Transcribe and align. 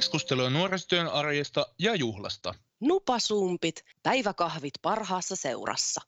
Keskustelua 0.00 0.50
nuorisotyön 0.50 1.08
arjesta 1.08 1.66
ja 1.78 1.94
juhlasta. 1.94 2.54
Nupasumpit, 2.80 3.84
päiväkahvit 4.02 4.74
parhaassa 4.82 5.36
seurassa. 5.36 6.00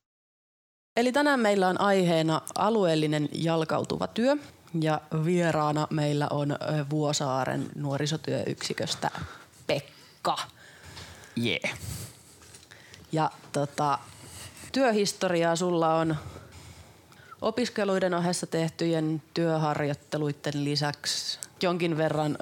Eli 0.97 1.13
tänään 1.13 1.41
meillä 1.41 1.69
on 1.69 1.81
aiheena 1.81 2.41
alueellinen 2.55 3.29
jalkautuva 3.33 4.07
työ 4.07 4.37
ja 4.81 5.01
vieraana 5.25 5.87
meillä 5.91 6.29
on 6.31 6.57
Vuosaaren 6.91 7.71
nuorisotyöyksiköstä 7.75 9.11
Pekka. 9.67 10.37
Yeah. 11.45 11.79
Ja 13.13 13.31
tota, 13.53 13.99
työhistoriaa 14.73 15.57
sulla 15.57 15.95
on 15.95 16.17
opiskeluiden 17.41 18.15
ohessa 18.15 18.47
tehtyjen 18.47 19.23
työharjoitteluiden 19.35 20.65
lisäksi 20.65 21.39
jonkin 21.63 21.97
verran 21.97 22.39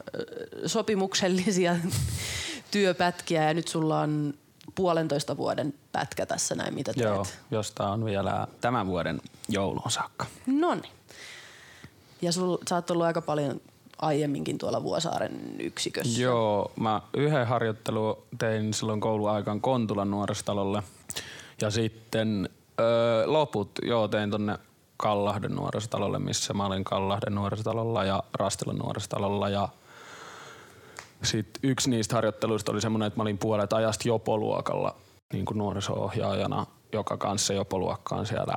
sopimuksellisia 0.67 1.77
työpätkiä 2.71 3.45
ja 3.45 3.55
nyt 3.55 3.69
sulla 3.69 4.01
on 4.01 4.35
puolentoista 4.75 5.37
vuoden 5.37 5.75
pätkä 5.93 6.27
tässä 6.27 6.55
näin, 6.55 6.75
mitä 6.75 6.93
teet. 6.93 7.07
Joo, 7.07 7.27
josta 7.51 7.89
on 7.89 8.05
vielä 8.05 8.47
tämän 8.61 8.87
vuoden 8.87 9.21
jouluun 9.49 9.91
saakka. 9.91 10.27
Noniin. 10.47 10.95
Ja 12.23 12.33
sul, 12.33 12.59
sä 12.69 12.75
oot 12.75 12.91
ollut 12.91 13.07
aika 13.07 13.23
paljon 13.23 13.61
aiemminkin 13.99 14.59
tuolla 14.59 14.83
Vuosaaren 14.83 15.41
yksikössä. 15.59 16.23
Joo, 16.23 16.73
mä 16.81 17.03
yhden 17.17 17.47
harjoittelu 17.47 18.27
tein 18.39 18.75
silloin 18.75 19.01
kouluaikaan 19.01 19.61
Kontulan 19.61 20.11
nuorisotalolle. 20.11 20.83
Ja 21.61 21.71
sitten 21.71 22.49
öö, 22.81 23.27
loput, 23.27 23.71
joo, 23.83 24.09
tein 24.09 24.31
tonne 24.31 24.59
Kallahden 25.01 25.55
nuorisotalolle, 25.55 26.19
missä 26.19 26.55
mä 26.55 26.67
olin 26.67 26.85
Kallahden 26.85 27.35
nuorisotalolla 27.35 28.05
ja 28.05 28.23
Rastilan 28.39 28.77
nuorisotalolla. 28.77 29.49
Ja 29.49 29.69
sitten 31.23 31.71
yksi 31.71 31.91
niistä 31.91 32.15
harjoitteluista 32.15 32.73
oli 32.73 32.81
semmoinen, 32.81 33.07
että 33.07 33.19
mä 33.19 33.23
olin 33.23 33.39
puolet 33.39 33.73
ajasta 33.73 34.09
Jopoluokalla 34.09 34.97
niin 35.33 35.45
kuin 35.45 35.59
nuoriso-ohjaajana, 35.59 36.67
joka 36.93 37.17
kanssa 37.17 37.53
Jopoluokkaan 37.53 38.27
siellä 38.27 38.55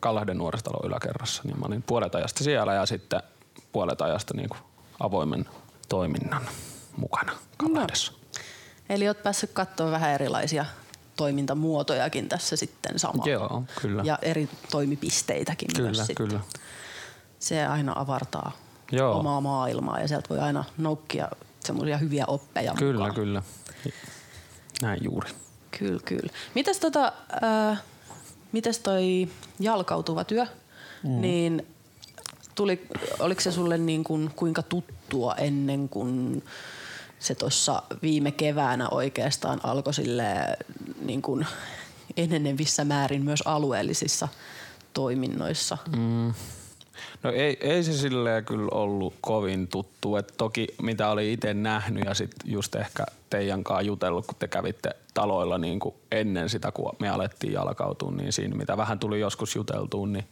Kallahden 0.00 0.38
nuorisotalon 0.38 0.86
yläkerrassa. 0.86 1.42
Niin 1.44 1.60
mä 1.60 1.66
olin 1.66 1.82
puolet 1.82 2.14
ajasta 2.14 2.44
siellä 2.44 2.74
ja 2.74 2.86
sitten 2.86 3.22
puolet 3.72 4.00
ajasta 4.00 4.34
niin 4.36 4.48
kuin 4.48 4.60
avoimen 5.00 5.48
toiminnan 5.88 6.42
mukana 6.96 7.32
Kallahdessa. 7.56 8.12
Eli 8.88 9.08
oot 9.08 9.22
päässyt 9.22 9.50
katsoa 9.52 9.90
vähän 9.90 10.10
erilaisia 10.10 10.64
toimintamuotojakin 11.16 12.28
tässä 12.28 12.56
sitten 12.56 12.98
samalla. 12.98 13.32
Joo, 13.32 13.62
kyllä. 13.82 14.02
Ja 14.04 14.18
eri 14.22 14.48
toimipisteitäkin 14.70 15.68
kyllä, 15.76 15.88
myös 15.88 15.98
sitten. 15.98 16.16
kyllä. 16.16 16.40
Se 17.38 17.66
aina 17.66 17.92
avartaa 17.96 18.52
Joo. 18.92 19.18
omaa 19.18 19.40
maailmaa 19.40 20.00
ja 20.00 20.08
sieltä 20.08 20.28
voi 20.28 20.38
aina 20.38 20.64
noukkia 20.78 21.28
semmoisia 21.60 21.98
hyviä 21.98 22.24
oppeja 22.26 22.74
Kyllä, 22.78 22.92
mukaan. 22.92 23.14
kyllä. 23.14 23.42
Näin 24.82 25.04
juuri. 25.04 25.30
Kyllä, 25.78 26.00
kyllä. 26.04 26.32
Mitäs, 26.54 26.78
tota, 26.78 27.12
äh, 27.70 27.82
mitäs 28.52 28.78
toi 28.78 29.28
jalkautuva 29.60 30.24
työ, 30.24 30.46
mm. 31.02 31.20
niin 31.20 31.66
tuli, 32.54 32.86
oliko 33.18 33.40
se 33.40 33.52
sulle 33.52 33.78
niin 33.78 34.04
kuin, 34.04 34.30
kuinka 34.36 34.62
tuttua 34.62 35.34
ennen 35.34 35.88
kuin 35.88 36.44
se 37.18 37.34
tuossa 37.34 37.82
viime 38.02 38.30
keväänä 38.32 38.88
oikeastaan 38.88 39.60
alkoi 39.62 39.92
niin 41.04 41.22
kuin 41.22 41.46
enenevissä 42.16 42.84
määrin 42.84 43.22
myös 43.22 43.42
alueellisissa 43.46 44.28
toiminnoissa? 44.92 45.78
Mm. 45.96 46.34
No 47.22 47.30
ei, 47.30 47.56
ei 47.60 47.84
se 47.84 47.92
silleen 47.92 48.44
kyllä 48.44 48.68
ollut 48.70 49.14
kovin 49.20 49.68
tuttu. 49.68 50.16
Et 50.16 50.34
toki 50.36 50.66
mitä 50.82 51.08
oli 51.08 51.32
itse 51.32 51.54
nähnyt 51.54 52.04
ja 52.04 52.14
sitten 52.14 52.52
just 52.52 52.74
ehkä 52.74 53.06
teidän 53.30 53.64
kanssa 53.64 53.82
jutellut, 53.82 54.26
kun 54.26 54.36
te 54.38 54.48
kävitte 54.48 54.90
taloilla 55.14 55.58
niin 55.58 55.78
kuin 55.78 55.94
ennen 56.12 56.48
sitä, 56.48 56.72
kun 56.72 56.92
me 56.98 57.08
alettiin 57.08 57.52
jalkautua, 57.52 58.10
niin 58.10 58.32
siinä 58.32 58.56
mitä 58.56 58.76
vähän 58.76 58.98
tuli 58.98 59.20
joskus 59.20 59.56
juteltua, 59.56 60.06
niin 60.06 60.24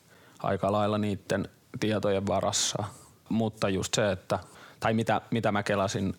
aika 0.42 0.72
lailla 0.72 0.98
niiden 0.98 1.48
tietojen 1.80 2.26
varassa. 2.26 2.84
Mutta 3.28 3.68
just 3.68 3.94
se, 3.94 4.12
että, 4.12 4.38
tai 4.80 4.94
mitä, 4.94 5.20
mitä 5.30 5.52
mä 5.52 5.62
kelasin 5.62 6.14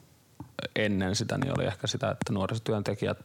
ennen 0.75 1.15
sitä, 1.15 1.37
niin 1.37 1.59
oli 1.59 1.67
ehkä 1.67 1.87
sitä, 1.87 2.11
että 2.11 2.33
nuorisotyöntekijät 2.33 3.17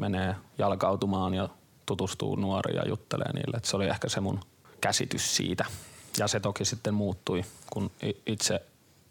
menee 0.00 0.36
jalkautumaan 0.58 1.34
ja 1.34 1.48
tutustuu 1.86 2.36
nuoriin 2.36 2.76
ja 2.76 2.88
juttelee 2.88 3.32
niille. 3.32 3.56
Et 3.56 3.64
se 3.64 3.76
oli 3.76 3.86
ehkä 3.86 4.08
se 4.08 4.20
mun 4.20 4.40
käsitys 4.80 5.36
siitä. 5.36 5.64
Ja 6.18 6.28
se 6.28 6.40
toki 6.40 6.64
sitten 6.64 6.94
muuttui, 6.94 7.44
kun 7.72 7.90
itse 8.26 8.62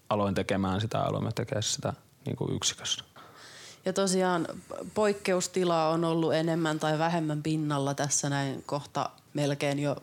aloin 0.09 0.35
tekemään 0.35 0.81
sitä 0.81 1.01
aloimme 1.01 1.31
tekemään 1.35 1.63
sitä 1.63 1.93
niin 2.25 2.35
kuin 2.35 2.55
yksikössä. 2.55 3.03
Ja 3.85 3.93
tosiaan 3.93 4.47
poikkeustila 4.93 5.89
on 5.89 6.05
ollut 6.05 6.33
enemmän 6.33 6.79
tai 6.79 6.99
vähemmän 6.99 7.43
pinnalla 7.43 7.93
tässä 7.93 8.29
näin 8.29 8.63
kohta 8.65 9.09
melkein 9.33 9.79
jo 9.79 9.95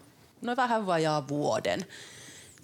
no 0.43 0.57
vähän 0.57 0.87
vajaa 0.87 1.29
vuoden. 1.29 1.87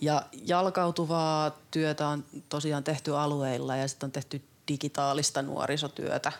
Ja 0.00 0.22
jalkautuvaa 0.32 1.50
työtä 1.70 2.08
on 2.08 2.24
tosiaan 2.48 2.84
tehty 2.84 3.16
alueilla 3.16 3.76
ja 3.76 3.88
sitten 3.88 4.06
on 4.06 4.12
tehty 4.12 4.42
digitaalista 4.68 5.42
nuorisotyötä. 5.42 6.32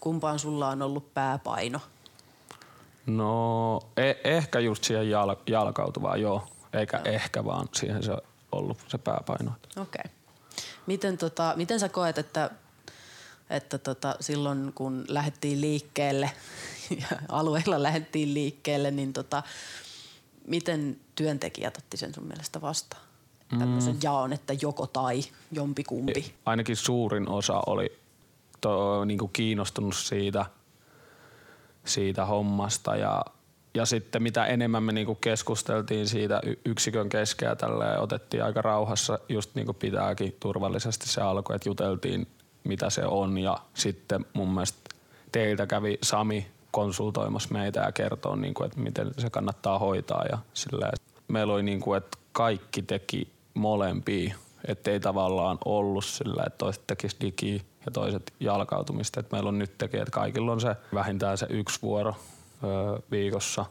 Kumpaan 0.00 0.38
sulla 0.38 0.68
on 0.68 0.82
ollut 0.82 1.14
pääpaino? 1.14 1.80
No 3.06 3.80
e- 3.96 4.36
ehkä 4.36 4.58
just 4.58 4.84
siihen 4.84 5.10
jal- 5.10 5.36
jalkautuvaan, 5.46 6.20
joo. 6.20 6.48
Eikä 6.72 6.98
no. 6.98 7.04
ehkä, 7.04 7.44
vaan 7.44 7.68
siihen 7.74 8.02
se 8.02 8.12
on 8.12 8.20
ollut 8.52 8.78
se 8.88 8.98
pääpaino. 8.98 9.52
Okei. 9.76 9.82
Okay. 9.82 10.12
Miten, 10.86 11.18
tota, 11.18 11.52
miten 11.56 11.80
sä 11.80 11.88
koet, 11.88 12.18
että, 12.18 12.50
että 13.50 13.78
tota, 13.78 14.16
silloin 14.20 14.72
kun 14.74 15.04
lähdettiin 15.08 15.60
liikkeelle 15.60 16.30
ja 17.00 17.18
alueilla 17.28 17.82
lähdettiin 17.82 18.34
liikkeelle, 18.34 18.90
niin 18.90 19.12
tota, 19.12 19.42
miten 20.46 21.00
työntekijät 21.14 21.78
otti 21.78 21.96
sen 21.96 22.14
sun 22.14 22.26
mielestä 22.26 22.60
vastaan? 22.60 23.02
Tämmöisen 23.58 23.96
jaon, 24.02 24.32
että 24.32 24.54
joko 24.62 24.86
tai, 24.86 25.20
jompikumpi. 25.52 26.34
Ainakin 26.46 26.76
suurin 26.76 27.28
osa 27.28 27.62
oli 27.66 27.98
to, 28.60 29.04
niin 29.04 29.18
kuin 29.18 29.30
kiinnostunut 29.32 29.96
siitä, 29.96 30.46
siitä 31.84 32.24
hommasta 32.24 32.96
ja, 32.96 33.24
ja 33.74 33.86
sitten 33.86 34.22
mitä 34.22 34.46
enemmän 34.46 34.82
me 34.82 34.92
niin 34.92 35.06
kuin 35.06 35.18
keskusteltiin 35.20 36.08
siitä 36.08 36.40
yksikön 36.64 37.08
keskeä 37.08 37.48
ja 37.48 37.56
tälleen, 37.56 38.00
otettiin 38.00 38.44
aika 38.44 38.62
rauhassa 38.62 39.18
just 39.28 39.54
niin 39.54 39.66
kuin 39.66 39.76
pitääkin 39.76 40.36
turvallisesti 40.40 41.08
se 41.08 41.20
alkoi, 41.20 41.56
että 41.56 41.68
juteltiin 41.68 42.26
mitä 42.64 42.90
se 42.90 43.06
on 43.06 43.38
ja 43.38 43.58
sitten 43.74 44.26
mun 44.32 44.48
mielestä 44.48 44.78
teiltä 45.32 45.66
kävi 45.66 45.98
Sami 46.02 46.46
konsultoimassa 46.74 47.48
meitä 47.52 47.80
ja 47.80 47.92
kertoo, 47.92 48.36
niin 48.36 48.54
kuin, 48.54 48.66
että 48.66 48.80
miten 48.80 49.10
se 49.18 49.30
kannattaa 49.30 49.78
hoitaa 49.78 50.24
ja 50.30 50.38
sillä 50.54 50.92
meillä 51.28 51.52
oli 51.54 51.62
niin 51.62 51.80
kuin, 51.80 51.98
että 51.98 52.18
kaikki 52.32 52.82
teki 52.82 53.28
molempia, 53.54 54.34
ettei 54.68 55.00
tavallaan 55.00 55.58
ollut 55.64 56.04
sillä, 56.04 56.42
että 56.46 56.58
toiset 56.58 56.82
tekis 56.86 57.16
digi 57.20 57.62
ja 57.86 57.92
toiset 57.92 58.32
jalkautumista. 58.40 59.20
Et 59.20 59.32
meillä 59.32 59.48
on 59.48 59.58
nyt 59.58 59.82
että 59.82 60.10
kaikilla 60.10 60.52
on 60.52 60.60
se 60.60 60.76
vähintään 60.94 61.38
se 61.38 61.46
yksi 61.50 61.82
vuoro 61.82 62.16
öö, 62.64 62.98
viikossa 63.10 63.64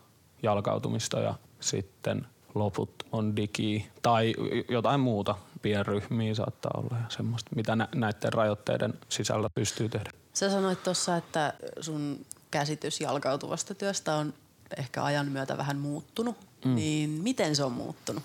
jalkautumista 0.44 1.20
ja 1.20 1.34
sitten 1.59 2.28
loput 2.56 2.90
on 3.12 3.35
digi 3.35 3.90
tai 4.02 4.34
jotain 4.70 5.00
muuta. 5.00 5.35
Pienryhmiä 5.62 6.35
saattaa 6.35 6.72
olla 6.78 6.97
ja 6.97 7.09
semmoista, 7.09 7.52
mitä 7.56 7.75
nä- 7.75 7.88
näiden 7.96 8.34
rajoitteiden 8.34 8.94
sisällä 9.09 9.50
pystyy 9.56 9.90
tehdä. 9.90 10.09
Sä 10.34 10.50
sanoit 10.50 10.84
tuossa, 10.84 11.18
että 11.18 11.53
sun 11.81 12.25
käsitys 12.53 13.02
jalkautuvasta 13.02 13.76
työstä 13.76 14.16
on 14.16 14.34
ehkä 14.78 15.03
ajan 15.03 15.28
myötä 15.28 15.58
vähän 15.58 15.78
muuttunut. 15.78 16.38
Mm. 16.66 16.76
Niin 16.76 17.09
miten 17.09 17.55
se 17.55 17.64
on 17.64 17.72
muuttunut? 17.72 18.23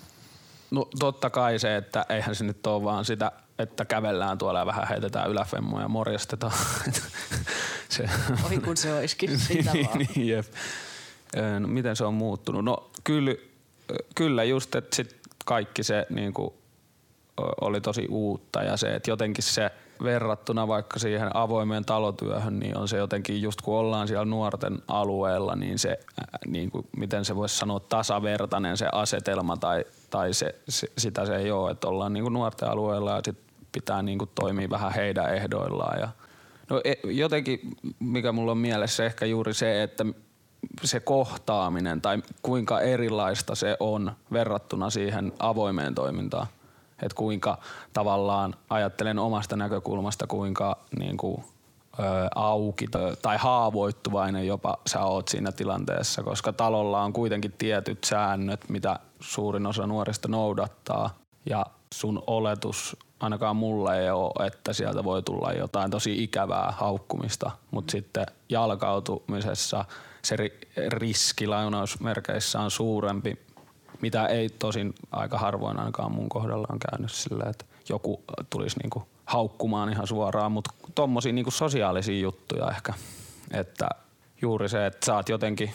No 0.70 0.88
totta 0.98 1.30
kai 1.30 1.58
se, 1.58 1.76
että 1.76 2.06
eihän 2.08 2.34
se 2.34 2.44
nyt 2.44 2.66
ole 2.66 2.84
vaan 2.84 3.04
sitä, 3.04 3.32
että 3.58 3.84
kävellään 3.84 4.38
tuolla 4.38 4.58
ja 4.58 4.66
vähän 4.66 4.88
heitetään 4.88 5.30
yläfemmoja 5.30 5.84
ja 5.84 5.88
morjastetaan. 5.88 6.52
se, 7.88 8.08
Oi 8.50 8.58
kun 8.58 8.76
se 8.76 8.94
olisikin 8.94 9.38
sitä 9.48 9.72
vaan. 9.84 9.98
niin, 9.98 10.28
jep. 10.28 10.46
No, 11.60 11.68
miten 11.68 11.96
se 11.96 12.04
on 12.04 12.14
muuttunut? 12.14 12.64
No 12.64 12.90
kyllä, 13.04 13.34
kyllä 14.14 14.44
just, 14.44 14.74
että 14.74 14.96
sit 14.96 15.16
kaikki 15.44 15.82
se 15.82 16.06
niin 16.10 16.32
kuin, 16.32 16.54
oli 17.60 17.80
tosi 17.80 18.06
uutta 18.10 18.62
ja 18.62 18.76
se, 18.76 18.94
että 18.94 19.10
jotenkin 19.10 19.44
se 19.44 19.70
verrattuna 20.02 20.68
vaikka 20.68 20.98
siihen 20.98 21.36
avoimeen 21.36 21.84
talotyöhön, 21.84 22.58
niin 22.58 22.76
on 22.76 22.88
se 22.88 22.96
jotenkin 22.96 23.42
just 23.42 23.62
kun 23.62 23.78
ollaan 23.78 24.08
siellä 24.08 24.24
nuorten 24.24 24.78
alueella, 24.88 25.56
niin 25.56 25.78
se, 25.78 25.88
ää, 26.20 26.38
niin 26.46 26.70
kuin, 26.70 26.86
miten 26.96 27.24
se 27.24 27.36
voisi 27.36 27.56
sanoa, 27.56 27.80
tasavertainen 27.80 28.76
se 28.76 28.88
asetelma 28.92 29.56
tai, 29.56 29.84
tai 30.10 30.34
se, 30.34 30.54
se, 30.68 30.88
sitä 30.98 31.26
se 31.26 31.36
ei 31.36 31.50
ole, 31.50 31.70
että 31.70 31.88
ollaan 31.88 32.12
niin 32.12 32.22
kuin 32.22 32.32
nuorten 32.32 32.70
alueella 32.70 33.10
ja 33.10 33.20
sit 33.24 33.38
pitää 33.72 34.02
niin 34.02 34.18
kuin 34.18 34.30
toimia 34.34 34.70
vähän 34.70 34.92
heidän 34.94 35.34
ehdoillaan 35.34 36.00
ja 36.00 36.08
No 36.70 36.80
e- 36.84 37.12
jotenkin, 37.12 37.60
mikä 37.98 38.32
mulla 38.32 38.52
on 38.52 38.58
mielessä 38.58 39.04
ehkä 39.04 39.26
juuri 39.26 39.54
se, 39.54 39.82
että 39.82 40.06
se 40.84 41.00
kohtaaminen 41.00 42.00
tai 42.00 42.22
kuinka 42.42 42.80
erilaista 42.80 43.54
se 43.54 43.76
on 43.80 44.12
verrattuna 44.32 44.90
siihen 44.90 45.32
avoimeen 45.38 45.94
toimintaan. 45.94 46.46
Että 47.02 47.16
kuinka 47.16 47.58
tavallaan 47.92 48.54
ajattelen 48.70 49.18
omasta 49.18 49.56
näkökulmasta, 49.56 50.26
kuinka 50.26 50.76
niin 50.98 51.16
kuin, 51.16 51.44
ö, 51.98 52.02
auki 52.34 52.88
tai 53.22 53.36
haavoittuvainen 53.36 54.46
jopa 54.46 54.78
sä 54.86 55.00
oot 55.04 55.28
siinä 55.28 55.52
tilanteessa, 55.52 56.22
koska 56.22 56.52
talolla 56.52 57.02
on 57.02 57.12
kuitenkin 57.12 57.54
tietyt 57.58 58.04
säännöt, 58.04 58.68
mitä 58.68 58.98
suurin 59.20 59.66
osa 59.66 59.86
nuorista 59.86 60.28
noudattaa. 60.28 61.10
Ja 61.46 61.66
sun 61.94 62.22
oletus 62.26 62.96
ainakaan 63.20 63.56
mulle 63.56 64.00
ei 64.00 64.10
ole, 64.10 64.46
että 64.46 64.72
sieltä 64.72 65.04
voi 65.04 65.22
tulla 65.22 65.52
jotain 65.52 65.90
tosi 65.90 66.22
ikävää 66.22 66.72
haukkumista, 66.76 67.50
mutta 67.70 67.90
sitten 67.90 68.26
jalkautumisessa 68.48 69.84
se 70.22 70.36
ri- 70.36 70.68
riski 70.88 71.46
lainausmerkeissä 71.46 72.60
on 72.60 72.70
suurempi, 72.70 73.38
mitä 74.00 74.26
ei 74.26 74.48
tosin 74.48 74.94
aika 75.12 75.38
harvoin 75.38 75.78
ainakaan 75.78 76.12
mun 76.12 76.28
kohdalla 76.28 76.66
on 76.70 76.78
käynyt 76.78 77.12
sillä, 77.12 77.44
että 77.50 77.64
joku 77.88 78.22
tulisi 78.50 78.78
niinku 78.82 79.08
haukkumaan 79.26 79.92
ihan 79.92 80.06
suoraan, 80.06 80.52
mutta 80.52 80.70
tommosia 80.94 81.32
niinku 81.32 81.50
sosiaalisia 81.50 82.20
juttuja 82.20 82.70
ehkä, 82.70 82.94
että 83.50 83.88
juuri 84.42 84.68
se, 84.68 84.86
että 84.86 85.06
sä 85.06 85.14
oot 85.14 85.28
jotenkin 85.28 85.72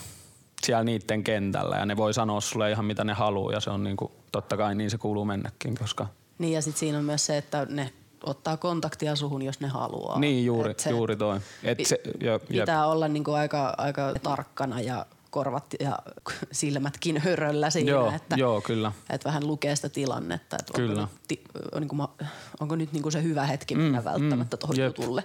siellä 0.63 0.83
niiden 0.83 1.23
kentällä 1.23 1.75
ja 1.75 1.85
ne 1.85 1.97
voi 1.97 2.13
sanoa 2.13 2.41
sulle 2.41 2.71
ihan 2.71 2.85
mitä 2.85 3.03
ne 3.03 3.13
haluaa 3.13 3.53
ja 3.53 3.59
se 3.59 3.69
on 3.69 3.83
niinku, 3.83 4.11
totta 4.31 4.57
kai 4.57 4.75
niin 4.75 4.89
se 4.91 4.97
kuuluu 4.97 5.25
mennäkin, 5.25 5.75
koska 5.75 6.07
Niin 6.37 6.53
ja 6.53 6.61
sitten 6.61 6.79
siinä 6.79 6.97
on 6.97 7.05
myös 7.05 7.25
se, 7.25 7.37
että 7.37 7.67
ne 7.69 7.93
ottaa 8.23 8.57
kontaktia 8.57 9.15
suhun, 9.15 9.41
jos 9.41 9.59
ne 9.59 9.67
haluaa. 9.67 10.19
niin 10.19 10.45
juuri, 10.45 10.71
Et 10.71 10.79
se 10.79 10.89
juuri 10.89 11.15
toi. 11.15 11.39
Et 11.63 11.79
se, 11.85 12.01
jo, 12.21 12.33
jep. 12.33 12.47
Pitää 12.47 12.87
olla 12.87 13.07
niinku 13.07 13.31
aika, 13.31 13.73
aika 13.77 14.13
tarkkana 14.23 14.81
ja 14.81 15.05
korvat 15.33 15.65
ja 15.79 15.99
silmätkin 16.51 17.17
höröllä 17.17 17.69
siinä, 17.69 17.91
Joo, 17.91 18.11
että, 18.15 18.35
joo, 18.35 18.61
kyllä. 18.61 18.91
että 19.09 19.29
vähän 19.29 19.47
lukee 19.47 19.75
sitä 19.75 19.89
tilannetta. 19.89 20.57
Että 20.59 20.73
Kyllä. 20.73 21.01
Onko 21.01 21.13
nyt, 21.13 21.21
ti, 21.27 21.41
on 21.75 21.81
niinku, 21.81 21.95
ma- 21.95 22.13
onko 22.59 22.75
nyt 22.75 22.91
niinku 22.93 23.11
se 23.11 23.23
hyvä 23.23 23.45
hetki 23.45 23.75
mennä 23.75 23.99
Mm, 23.99 24.05
välttämättä 24.05 24.55
mm, 24.55 24.59
tuohon 24.59 24.77
jep. 24.77 24.87
jutulle. 24.97 25.23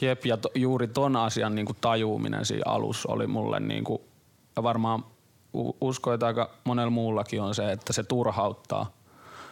Jep, 0.00 0.26
ja 0.26 0.36
to, 0.36 0.50
juuri 0.54 0.88
ton 0.88 1.16
asian 1.16 1.54
niin 1.54 1.66
tajuuminen 1.80 2.46
siinä 2.46 2.62
alussa 2.66 3.12
oli 3.12 3.26
mulle 3.26 3.60
niin 3.60 3.84
kuin, 3.84 4.02
ja 4.56 4.62
varmaan 4.62 5.04
u- 5.54 5.76
uskon, 5.80 6.14
että 6.14 6.26
aika 6.26 6.50
monella 6.64 6.90
muullakin 6.90 7.40
on 7.42 7.54
se, 7.54 7.72
että 7.72 7.92
se 7.92 8.02
turhauttaa. 8.02 8.92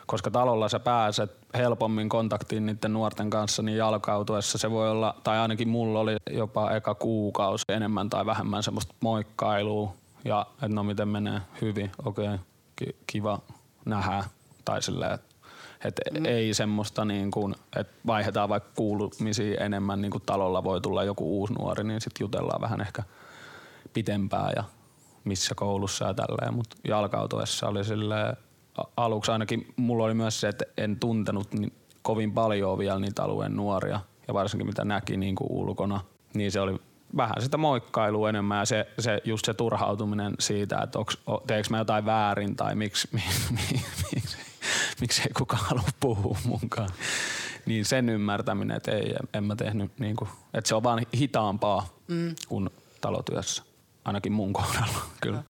Koska 0.08 0.30
talolla 0.30 0.68
sä 0.68 0.80
pääset 0.80 1.36
helpommin 1.54 2.08
kontaktiin 2.08 2.66
niiden 2.66 2.92
nuorten 2.92 3.30
kanssa, 3.30 3.62
niin 3.62 3.78
jalkautuessa 3.78 4.58
se 4.58 4.70
voi 4.70 4.90
olla, 4.90 5.14
tai 5.24 5.38
ainakin 5.38 5.68
mulla 5.68 6.00
oli 6.00 6.16
jopa 6.30 6.70
eka 6.70 6.94
kuukausi 6.94 7.64
enemmän 7.68 8.10
tai 8.10 8.26
vähemmän 8.26 8.62
semmoista 8.62 8.94
moikkailua. 9.00 9.94
Ja 10.24 10.46
että 10.52 10.68
no 10.68 10.82
miten 10.82 11.08
menee, 11.08 11.40
hyvin, 11.60 11.90
okei, 12.04 12.24
okay, 12.24 12.38
ki- 12.76 12.96
kiva 13.06 13.38
nähdä. 13.84 14.24
Tai 14.64 14.82
silleen, 14.82 15.14
että 15.14 15.28
et 15.84 16.00
mm. 16.10 16.24
ei 16.24 16.54
semmoista 16.54 17.04
niin 17.04 17.30
kuin, 17.30 17.54
että 17.76 17.92
vaihdetaan 18.06 18.48
vaikka 18.48 18.70
kuulumisia 18.76 19.64
enemmän, 19.64 20.00
niin 20.00 20.10
kuin 20.10 20.22
talolla 20.26 20.64
voi 20.64 20.80
tulla 20.80 21.04
joku 21.04 21.38
uusi 21.38 21.52
nuori, 21.52 21.84
niin 21.84 22.00
sitten 22.00 22.24
jutellaan 22.24 22.60
vähän 22.60 22.80
ehkä 22.80 23.02
pitempään 23.92 24.52
ja 24.56 24.64
missä 25.24 25.54
koulussa 25.54 26.04
ja 26.04 26.14
tälleen, 26.14 26.54
mutta 26.54 26.76
jalkautuessa 26.84 27.68
oli 27.68 27.84
sille 27.84 28.36
aluksi 28.96 29.30
ainakin 29.30 29.66
mulla 29.76 30.04
oli 30.04 30.14
myös 30.14 30.40
se, 30.40 30.48
että 30.48 30.64
en 30.76 30.96
tuntenut 30.96 31.52
niin 31.52 31.72
kovin 32.02 32.32
paljon 32.32 32.78
vielä 32.78 32.98
niitä 32.98 33.22
alueen 33.22 33.56
nuoria 33.56 34.00
ja 34.28 34.34
varsinkin 34.34 34.66
mitä 34.66 34.84
näki 34.84 35.16
niin 35.16 35.34
kuin 35.34 35.52
ulkona, 35.52 36.00
niin 36.34 36.52
se 36.52 36.60
oli 36.60 36.78
vähän 37.16 37.42
sitä 37.42 37.56
moikkailua 37.56 38.28
enemmän 38.28 38.58
ja 38.58 38.64
se, 38.64 38.86
se 38.98 39.22
just 39.24 39.44
se 39.44 39.54
turhautuminen 39.54 40.34
siitä, 40.38 40.80
että 40.82 40.98
onks, 40.98 41.18
teekö 41.46 41.68
mä 41.70 41.78
jotain 41.78 42.04
väärin 42.06 42.56
tai 42.56 42.74
miksi, 42.74 43.08
miksi, 43.12 43.54
miksi, 44.14 44.36
miksi 45.00 45.22
ei 45.22 45.32
kukaan 45.36 45.64
halua 45.64 45.88
puhua 46.00 46.36
munkaan. 46.44 46.88
Niin 47.66 47.84
sen 47.84 48.08
ymmärtäminen, 48.08 48.76
että 48.76 48.90
ei, 48.90 49.14
en 49.34 49.44
mä 49.44 49.56
tehnyt, 49.56 49.98
niin 49.98 50.16
kuin, 50.16 50.30
että 50.54 50.68
se 50.68 50.74
on 50.74 50.82
vaan 50.82 51.06
hitaampaa 51.16 51.88
mm. 52.08 52.34
kuin 52.48 52.70
talotyössä. 53.00 53.62
Ainakin 54.04 54.32
mun 54.32 54.52
kohdalla, 54.52 54.98
kyllä. 55.20 55.42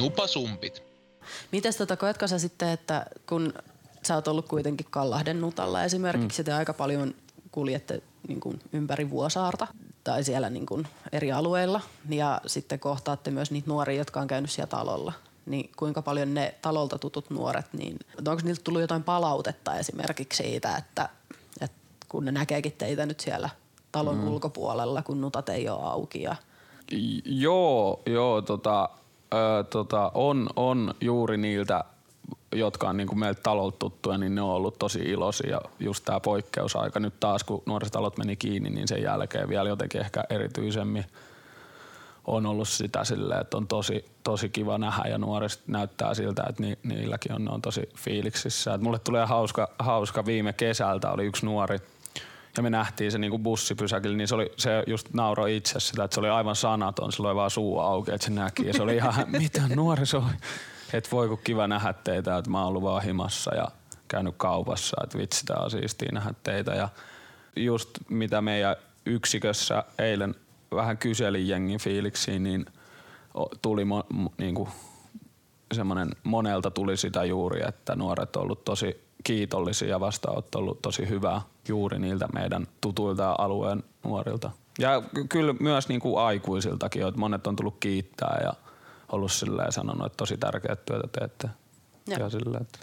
Nupasumpit. 0.00 0.82
Mites 1.52 1.76
tota, 1.76 1.96
koetko 1.96 2.26
sä 2.26 2.38
sitten, 2.38 2.68
että 2.68 3.06
kun 3.28 3.54
sä 4.02 4.14
oot 4.14 4.28
ollut 4.28 4.48
kuitenkin 4.48 4.86
Kallahden 4.90 5.40
nutalla 5.40 5.84
esimerkiksi, 5.84 6.42
mm. 6.42 6.44
te 6.44 6.52
aika 6.52 6.74
paljon 6.74 7.14
kuljette 7.52 8.02
niin 8.28 8.40
kuin 8.40 8.60
ympäri 8.72 9.10
Vuosaarta 9.10 9.66
tai 10.04 10.24
siellä 10.24 10.50
niin 10.50 10.66
kuin 10.66 10.86
eri 11.12 11.32
alueilla 11.32 11.80
ja 12.08 12.40
sitten 12.46 12.80
kohtaatte 12.80 13.30
myös 13.30 13.50
niitä 13.50 13.70
nuoria, 13.70 13.98
jotka 13.98 14.20
on 14.20 14.26
käynyt 14.26 14.50
siellä 14.50 14.70
talolla. 14.70 15.12
Niin 15.46 15.70
kuinka 15.76 16.02
paljon 16.02 16.34
ne 16.34 16.54
talolta 16.62 16.98
tutut 16.98 17.30
nuoret, 17.30 17.66
niin 17.72 17.96
onko 18.18 18.42
niiltä 18.44 18.60
tullut 18.64 18.80
jotain 18.80 19.02
palautetta 19.02 19.76
esimerkiksi 19.76 20.42
siitä, 20.42 20.76
että, 20.76 21.08
että 21.60 21.76
kun 22.08 22.24
ne 22.24 22.32
näkeekin 22.32 22.72
teitä 22.72 23.06
nyt 23.06 23.20
siellä 23.20 23.50
talon 23.92 24.16
mm. 24.16 24.28
ulkopuolella, 24.28 25.02
kun 25.02 25.20
nutat 25.20 25.48
ei 25.48 25.68
ole 25.68 25.82
auki 25.82 26.22
ja 26.22 26.36
J- 26.90 27.20
Joo, 27.24 28.02
joo 28.06 28.42
tota, 28.42 28.88
ö, 29.34 29.64
tota, 29.64 30.12
on, 30.14 30.48
on 30.56 30.94
juuri 31.00 31.36
niiltä, 31.36 31.84
jotka 32.52 32.88
on 32.88 32.96
niinku 32.96 33.14
meiltä 33.14 33.42
talolta 33.42 33.76
tuttuja, 33.78 34.18
niin 34.18 34.34
ne 34.34 34.42
on 34.42 34.50
ollut 34.50 34.78
tosi 34.78 34.98
iloisia. 34.98 35.60
Just 35.80 36.04
tämä 36.04 36.20
poikkeusaika 36.20 37.00
nyt 37.00 37.14
taas, 37.20 37.44
kun 37.44 37.62
nuorisotalot 37.66 38.18
meni 38.18 38.36
kiinni, 38.36 38.70
niin 38.70 38.88
sen 38.88 39.02
jälkeen 39.02 39.48
vielä 39.48 39.68
jotenkin 39.68 40.00
ehkä 40.00 40.24
erityisemmin 40.30 41.04
on 42.24 42.46
ollut 42.46 42.68
sitä 42.68 43.04
silleen, 43.04 43.40
että 43.40 43.56
on 43.56 43.66
tosi, 43.66 44.04
tosi 44.24 44.48
kiva 44.48 44.78
nähdä 44.78 45.08
ja 45.08 45.18
nuorista 45.18 45.62
näyttää 45.66 46.14
siltä, 46.14 46.44
että 46.48 46.62
ni, 46.62 46.78
niilläkin 46.82 47.32
on, 47.32 47.44
ne 47.44 47.50
on 47.50 47.62
tosi 47.62 47.88
fiiliksissä. 47.96 48.74
Et 48.74 48.80
mulle 48.80 48.98
tulee 48.98 49.26
hauska, 49.26 49.68
hauska 49.78 50.26
viime 50.26 50.52
kesältä, 50.52 51.10
oli 51.10 51.26
yksi 51.26 51.46
nuori, 51.46 51.78
ja 52.56 52.62
me 52.62 52.70
nähtiin 52.70 53.12
se 53.12 53.18
niinku 53.18 53.38
bussipysäkillä, 53.38 54.16
niin 54.16 54.28
se, 54.28 54.34
oli, 54.34 54.52
se 54.56 54.84
just 54.86 55.08
nauroi 55.12 55.56
itse 55.56 55.80
sitä, 55.80 56.04
että 56.04 56.14
se 56.14 56.20
oli 56.20 56.28
aivan 56.28 56.56
sanaton, 56.56 57.12
sillä 57.12 57.28
oli 57.28 57.36
vaan 57.36 57.50
suu 57.50 57.78
auki, 57.78 58.12
että 58.12 58.24
se 58.24 58.32
näki. 58.32 58.66
Ja 58.66 58.72
se 58.72 58.82
oli 58.82 58.96
ihan, 58.96 59.14
mitä 59.38 59.62
nuoriso, 59.74 60.24
että 60.92 61.10
voi 61.12 61.28
kun 61.28 61.40
kiva 61.44 61.66
nähdä 61.66 61.92
teitä, 61.92 62.36
että 62.36 62.50
mä 62.50 62.58
oon 62.58 62.68
ollut 62.68 62.82
vaan 62.82 63.02
himassa 63.02 63.54
ja 63.54 63.68
käynyt 64.08 64.34
kaupassa, 64.36 64.96
että 65.04 65.18
vitsi 65.18 65.46
tää 65.46 65.56
on 65.56 65.70
siistiä 65.70 66.08
nähdä 66.12 66.34
teitä. 66.42 66.74
Ja 66.74 66.88
just 67.56 67.90
mitä 68.08 68.42
meidän 68.42 68.76
yksikössä 69.06 69.84
eilen 69.98 70.34
vähän 70.74 70.98
kyselin 70.98 71.48
jengin 71.48 71.80
fiiliksiin, 71.80 72.42
niin 72.42 72.66
tuli 73.62 73.84
mo, 73.84 74.04
mo, 74.12 74.32
niinku 74.38 74.68
semmoinen 75.72 76.10
monelta 76.24 76.70
tuli 76.70 76.96
sitä 76.96 77.24
juuri, 77.24 77.60
että 77.68 77.96
nuoret 77.96 78.36
on 78.36 78.42
ollut 78.42 78.64
tosi 78.64 79.09
kiitollisia 79.24 79.88
ja 79.88 80.00
vastaanotto 80.00 80.58
on 80.58 80.62
ollut 80.62 80.82
tosi 80.82 81.08
hyvä 81.08 81.42
juuri 81.68 81.98
niiltä 81.98 82.28
meidän 82.34 82.66
tutuilta 82.80 83.34
alueen 83.38 83.84
nuorilta. 84.04 84.50
Ja 84.78 85.02
ky- 85.14 85.24
kyllä 85.24 85.54
myös 85.60 85.88
niin 85.88 86.00
kuin 86.00 86.18
aikuisiltakin, 86.18 87.06
että 87.06 87.20
monet 87.20 87.46
on 87.46 87.56
tullut 87.56 87.76
kiittää 87.80 88.40
ja 88.42 88.52
ollut 89.12 89.32
silleen 89.32 89.72
sanonut, 89.72 90.06
että 90.06 90.16
tosi 90.16 90.36
tärkeää 90.36 90.76
työtä 90.76 91.08
teette. 91.18 91.48
Joo. 92.06 92.18
Ja 92.18 92.30
silleen, 92.30 92.62
että 92.62 92.78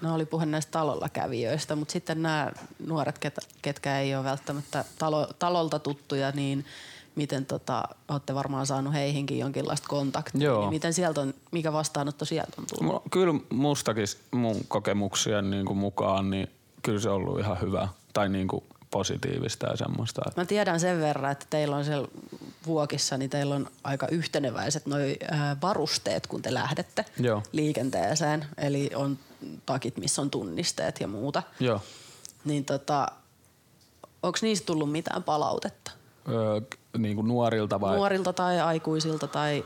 No 0.00 0.14
oli 0.14 0.26
puhe 0.26 0.46
näistä 0.46 0.70
talolla 0.70 1.08
kävijöistä, 1.08 1.76
mutta 1.76 1.92
sitten 1.92 2.22
nämä 2.22 2.52
nuoret, 2.86 3.18
ket, 3.18 3.38
ketkä 3.62 4.00
ei 4.00 4.14
ole 4.14 4.24
välttämättä 4.24 4.84
talo, 4.98 5.28
talolta 5.38 5.78
tuttuja, 5.78 6.30
niin 6.30 6.64
miten 7.14 7.46
tota, 7.46 7.82
olette 8.08 8.34
varmaan 8.34 8.66
saanut 8.66 8.92
heihinkin 8.92 9.38
jonkinlaista 9.38 9.88
kontaktia. 9.88 10.42
Joo. 10.42 10.60
Niin 10.60 10.70
miten 10.70 10.92
sieltä 10.94 11.20
on, 11.20 11.34
mikä 11.50 11.72
vastaanotto 11.72 12.24
sieltä 12.24 12.52
on 12.58 12.64
tullut? 12.78 13.02
Kyllä 13.10 13.34
mustakin 13.50 14.06
mun 14.30 14.56
kokemuksien 14.68 15.50
niin 15.50 15.66
kuin 15.66 15.78
mukaan, 15.78 16.30
niin 16.30 16.50
kyllä 16.82 17.00
se 17.00 17.08
on 17.08 17.14
ollut 17.14 17.40
ihan 17.40 17.60
hyvä 17.60 17.88
tai 18.12 18.28
niin 18.28 18.48
kuin 18.48 18.64
positiivista 18.90 19.66
ja 19.66 19.76
semmoista. 19.76 20.22
Mä 20.36 20.44
tiedän 20.44 20.80
sen 20.80 21.00
verran, 21.00 21.32
että 21.32 21.46
teillä 21.50 21.76
on 21.76 21.84
siellä 21.84 22.08
vuokissa, 22.66 23.18
niin 23.18 23.30
teillä 23.30 23.54
on 23.54 23.66
aika 23.84 24.08
yhteneväiset 24.10 24.86
noi 24.86 25.16
ää, 25.30 25.56
varusteet, 25.62 26.26
kun 26.26 26.42
te 26.42 26.54
lähdette 26.54 27.04
Joo. 27.20 27.42
liikenteeseen. 27.52 28.46
Eli 28.56 28.90
on 28.94 29.18
takit, 29.66 29.96
missä 29.96 30.22
on 30.22 30.30
tunnisteet 30.30 31.00
ja 31.00 31.08
muuta. 31.08 31.42
Joo. 31.60 31.80
Niin 32.44 32.64
tota, 32.64 33.08
onko 34.22 34.38
niistä 34.42 34.66
tullut 34.66 34.92
mitään 34.92 35.22
palautetta? 35.22 35.90
Öö, 36.28 36.60
niin 36.98 37.16
kuin 37.16 37.28
nuorilta 37.28 37.80
vai? 37.80 37.96
Nuorilta 37.96 38.32
tai 38.32 38.60
aikuisilta 38.60 39.26
tai 39.26 39.64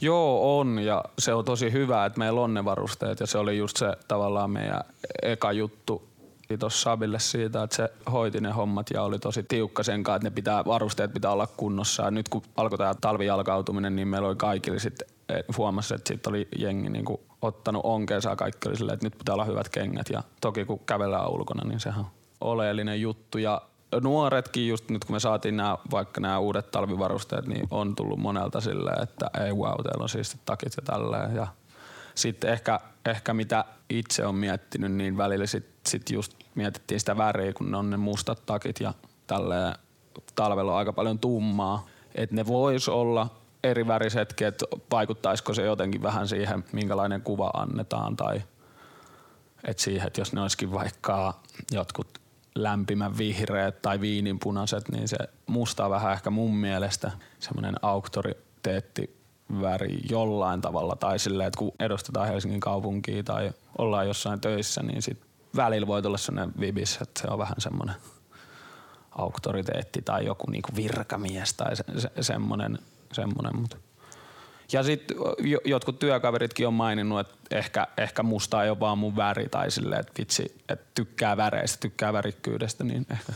Joo, 0.00 0.58
on 0.58 0.78
ja 0.78 1.04
se 1.18 1.34
on 1.34 1.44
tosi 1.44 1.72
hyvä, 1.72 2.04
että 2.04 2.18
meillä 2.18 2.40
on 2.40 2.54
ne 2.54 2.64
varusteet 2.64 3.20
ja 3.20 3.26
se 3.26 3.38
oli 3.38 3.58
just 3.58 3.76
se 3.76 3.92
tavallaan 4.08 4.50
meidän 4.50 4.80
eka 5.22 5.52
juttu. 5.52 6.08
Kiitos 6.48 6.82
Sabille 6.82 7.18
siitä, 7.18 7.62
että 7.62 7.76
se 7.76 7.92
hoiti 8.12 8.40
ne 8.40 8.50
hommat 8.50 8.90
ja 8.90 9.02
oli 9.02 9.18
tosi 9.18 9.42
tiukka 9.42 9.82
sen 9.82 10.02
kanssa, 10.02 10.16
että 10.16 10.26
ne 10.26 10.34
pitää, 10.34 10.64
varusteet 10.64 11.12
pitää 11.12 11.30
olla 11.30 11.46
kunnossa. 11.46 12.02
Ja 12.02 12.10
nyt 12.10 12.28
kun 12.28 12.42
alkoi 12.56 12.78
tämä 12.78 12.94
talvijalkautuminen, 13.00 13.96
niin 13.96 14.08
meillä 14.08 14.28
oli 14.28 14.36
kaikille 14.36 14.78
sitten, 14.78 15.08
huomasi, 15.56 15.94
että 15.94 16.08
sitten 16.08 16.30
oli 16.30 16.48
jengi 16.58 16.90
niin 16.90 17.04
kuin 17.04 17.20
ottanut 17.42 17.82
onkeensa 17.84 18.36
kaikki 18.36 18.68
oli 18.68 18.76
silleen, 18.76 18.94
että 18.94 19.06
nyt 19.06 19.18
pitää 19.18 19.32
olla 19.32 19.44
hyvät 19.44 19.68
kengät. 19.68 20.10
Ja 20.10 20.22
toki 20.40 20.64
kun 20.64 20.78
kävellään 20.78 21.30
ulkona, 21.30 21.68
niin 21.68 21.80
sehän 21.80 22.00
on 22.00 22.10
oleellinen 22.40 23.00
juttu. 23.00 23.38
Ja 23.38 23.62
nuoretkin 24.02 24.68
just 24.68 24.90
nyt 24.90 25.04
kun 25.04 25.16
me 25.16 25.20
saatiin 25.20 25.56
nämä, 25.56 25.78
vaikka 25.90 26.20
nämä 26.20 26.38
uudet 26.38 26.70
talvivarusteet, 26.70 27.46
niin 27.46 27.68
on 27.70 27.96
tullut 27.96 28.18
monelta 28.18 28.60
silleen, 28.60 29.02
että 29.02 29.30
ei 29.44 29.52
wow, 29.52 29.82
teillä 29.82 30.02
on 30.02 30.08
siistit 30.08 30.40
takit 30.44 30.72
ja 30.76 30.82
tälleen. 30.82 31.36
Ja 31.36 31.46
sitten 32.14 32.50
ehkä, 32.50 32.80
ehkä 33.06 33.34
mitä 33.34 33.64
itse 33.90 34.26
on 34.26 34.34
miettinyt, 34.34 34.92
niin 34.92 35.16
välillä 35.16 35.46
sitten 35.46 35.90
sit 35.90 36.10
just 36.10 36.32
mietittiin 36.54 37.00
sitä 37.00 37.16
väriä, 37.16 37.52
kun 37.52 37.70
ne 37.70 37.76
on 37.76 37.90
ne 37.90 37.96
mustat 37.96 38.46
takit 38.46 38.80
ja 38.80 38.94
tälleen 39.26 39.74
talvella 40.34 40.72
on 40.72 40.78
aika 40.78 40.92
paljon 40.92 41.18
tummaa. 41.18 41.86
Että 42.14 42.34
ne 42.34 42.46
vois 42.46 42.88
olla 42.88 43.28
eri 43.64 43.86
värisetkin, 43.86 44.46
että 44.46 44.66
vaikuttaisiko 44.90 45.54
se 45.54 45.64
jotenkin 45.64 46.02
vähän 46.02 46.28
siihen, 46.28 46.64
minkälainen 46.72 47.22
kuva 47.22 47.50
annetaan 47.54 48.16
tai 48.16 48.42
että 49.64 49.82
siihen, 49.82 50.06
että 50.06 50.20
jos 50.20 50.32
ne 50.32 50.40
olisikin 50.40 50.72
vaikka 50.72 51.34
jotkut 51.72 52.20
lämpimän 52.56 53.18
vihreät 53.18 53.82
tai 53.82 54.00
viininpunaiset, 54.00 54.88
niin 54.88 55.08
se 55.08 55.16
musta 55.46 55.84
on 55.84 55.90
vähän 55.90 56.12
ehkä 56.12 56.30
mun 56.30 56.56
mielestä 56.56 57.10
semmoinen 57.38 57.74
auktoriteettiväri 57.82 59.98
jollain 60.10 60.60
tavalla. 60.60 60.96
Tai 60.96 61.18
silleen, 61.18 61.46
että 61.46 61.58
kun 61.58 61.72
edustetaan 61.80 62.28
Helsingin 62.28 62.60
kaupunkia 62.60 63.22
tai 63.22 63.52
ollaan 63.78 64.06
jossain 64.06 64.40
töissä, 64.40 64.82
niin 64.82 65.02
sit 65.02 65.20
välillä 65.56 65.86
voi 65.86 66.02
tulla 66.02 66.18
semmoinen 66.18 66.54
vibis, 66.60 66.98
että 67.02 67.20
se 67.20 67.28
on 67.30 67.38
vähän 67.38 67.56
semmoinen 67.58 67.96
auktoriteetti 69.10 70.02
tai 70.02 70.26
joku 70.26 70.50
niinku 70.50 70.68
virkamies 70.76 71.54
tai 71.54 71.76
se, 71.76 71.84
se, 71.98 72.10
semmoinen. 72.20 72.78
semmoinen. 73.12 73.56
Mut. 73.56 73.78
Ja 74.72 74.82
sitten 74.82 75.16
jotkut 75.64 75.98
työkaveritkin 75.98 76.66
on 76.66 76.74
maininnut, 76.74 77.20
että 77.20 77.34
ehkä, 77.50 77.86
ehkä 77.96 78.22
musta 78.22 78.64
ei 78.64 78.70
ole 78.70 78.80
vaan 78.80 78.98
mun 78.98 79.16
väri 79.16 79.48
tai 79.48 79.70
silleen, 79.70 80.00
että 80.00 80.12
vitsi, 80.18 80.56
että 80.68 80.86
tykkää 80.94 81.36
väreistä, 81.36 81.80
tykkää 81.80 82.12
värikkyydestä, 82.12 82.84
niin 82.84 83.06
ehkä. 83.10 83.32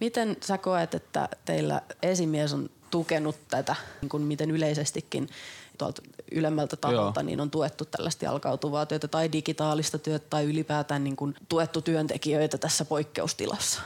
Miten 0.00 0.36
sä 0.40 0.58
koet, 0.58 0.94
että 0.94 1.28
teillä 1.44 1.82
esimies 2.02 2.52
on 2.52 2.70
tukenut 2.90 3.36
tätä, 3.48 3.76
niin 4.00 4.08
kuin 4.08 4.22
miten 4.22 4.50
yleisestikin 4.50 5.28
tuolta 5.78 6.02
ylemmältä 6.32 6.76
taholta 6.76 7.22
niin 7.22 7.40
on 7.40 7.50
tuettu 7.50 7.84
tällaista 7.84 8.24
jalkautuvaa 8.24 8.86
työtä 8.86 9.08
tai 9.08 9.32
digitaalista 9.32 9.98
työtä 9.98 10.26
tai 10.30 10.44
ylipäätään 10.44 11.04
niin 11.04 11.16
kuin 11.16 11.34
tuettu 11.48 11.82
työntekijöitä 11.82 12.58
tässä 12.58 12.84
poikkeustilassa? 12.84 13.80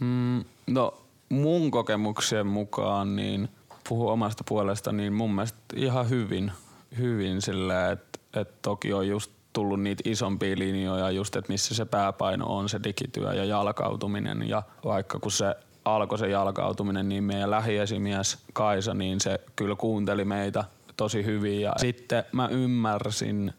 Mm, 0.00 0.44
no 0.66 1.02
mun 1.28 1.70
kokemuksien 1.70 2.46
mukaan 2.46 3.16
niin 3.16 3.48
puhuu 3.88 4.08
omasta 4.08 4.44
puolesta, 4.48 4.92
niin 4.92 5.12
mun 5.12 5.34
mielestä 5.34 5.58
ihan 5.74 6.10
hyvin, 6.10 6.52
hyvin 6.98 7.42
sillä, 7.42 7.90
että, 7.90 8.18
että 8.34 8.54
toki 8.62 8.92
on 8.92 9.08
just 9.08 9.32
tullut 9.52 9.80
niitä 9.80 10.02
isompia 10.06 10.58
linjoja 10.58 11.10
just, 11.10 11.36
että 11.36 11.52
missä 11.52 11.74
se 11.74 11.84
pääpaino 11.84 12.56
on 12.56 12.68
se 12.68 12.80
digityö 12.84 13.32
ja 13.34 13.44
jalkautuminen. 13.44 14.48
Ja 14.48 14.62
vaikka 14.84 15.18
kun 15.18 15.32
se 15.32 15.56
alkoi 15.84 16.18
se 16.18 16.28
jalkautuminen, 16.28 17.08
niin 17.08 17.24
meidän 17.24 17.50
lähiesimies 17.50 18.38
Kaisa, 18.52 18.94
niin 18.94 19.20
se 19.20 19.40
kyllä 19.56 19.76
kuunteli 19.76 20.24
meitä 20.24 20.64
tosi 20.96 21.24
hyvin. 21.24 21.60
Ja 21.60 21.72
sitten 21.76 22.24
mä 22.32 22.48
ymmärsin, 22.48 23.52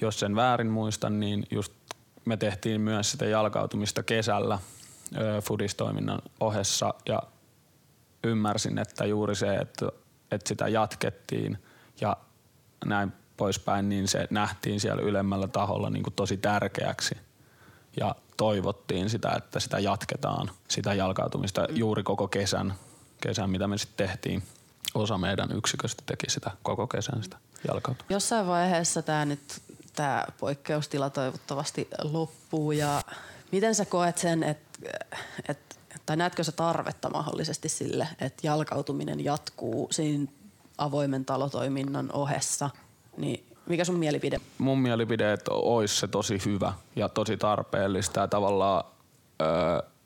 jos 0.00 0.20
sen 0.20 0.36
väärin 0.36 0.70
muistan, 0.70 1.20
niin 1.20 1.46
just 1.50 1.72
me 2.24 2.36
tehtiin 2.36 2.80
myös 2.80 3.10
sitä 3.10 3.24
jalkautumista 3.24 4.02
kesällä 4.02 4.58
foodistoiminnan 5.42 6.22
ohessa. 6.40 6.94
Ja 7.08 7.22
ymmärsin, 8.24 8.78
että 8.78 9.04
juuri 9.04 9.34
se, 9.34 9.54
että, 9.54 9.88
että 10.30 10.48
sitä 10.48 10.68
jatkettiin 10.68 11.58
ja 12.00 12.16
näin 12.84 13.12
poispäin, 13.36 13.88
niin 13.88 14.08
se 14.08 14.26
nähtiin 14.30 14.80
siellä 14.80 15.02
ylemmällä 15.02 15.48
taholla 15.48 15.90
niin 15.90 16.02
kuin 16.02 16.14
tosi 16.14 16.36
tärkeäksi 16.36 17.16
ja 18.00 18.14
toivottiin 18.36 19.10
sitä, 19.10 19.32
että 19.36 19.60
sitä 19.60 19.78
jatketaan, 19.78 20.50
sitä 20.68 20.94
jalkautumista 20.94 21.66
juuri 21.70 22.02
koko 22.02 22.28
kesän, 22.28 22.74
kesän 23.20 23.50
mitä 23.50 23.68
me 23.68 23.78
sitten 23.78 24.08
tehtiin. 24.08 24.42
Osa 24.94 25.18
meidän 25.18 25.48
yksiköstä 25.52 26.02
teki 26.06 26.30
sitä 26.30 26.50
koko 26.62 26.86
kesän 26.86 27.22
sitä 27.22 27.36
jalkautumista. 27.68 28.12
Jossain 28.12 28.46
vaiheessa 28.46 29.02
tämä 29.02 29.24
nyt 29.24 29.62
tämä 29.94 30.24
poikkeustila 30.40 31.10
toivottavasti 31.10 31.88
loppuu 32.02 32.72
ja 32.72 33.02
miten 33.52 33.74
sä 33.74 33.84
koet 33.84 34.18
sen, 34.18 34.42
että, 34.42 34.78
että 35.48 35.76
tai 36.08 36.16
näetkö 36.16 36.44
sä 36.44 36.52
tarvetta 36.52 37.10
mahdollisesti 37.10 37.68
sille, 37.68 38.08
että 38.20 38.46
jalkautuminen 38.46 39.24
jatkuu 39.24 39.88
siinä 39.90 40.26
avoimen 40.78 41.24
talotoiminnan 41.24 42.12
ohessa, 42.12 42.70
niin 43.16 43.46
mikä 43.66 43.84
sun 43.84 43.98
mielipide? 43.98 44.40
Mun 44.58 44.78
mielipide, 44.78 45.32
että 45.32 45.50
olisi 45.54 45.96
se 45.96 46.08
tosi 46.08 46.42
hyvä 46.46 46.72
ja 46.96 47.08
tosi 47.08 47.36
tarpeellista 47.36 48.20
ja 48.20 48.28
tavallaan 48.28 48.84
öö, 49.42 49.48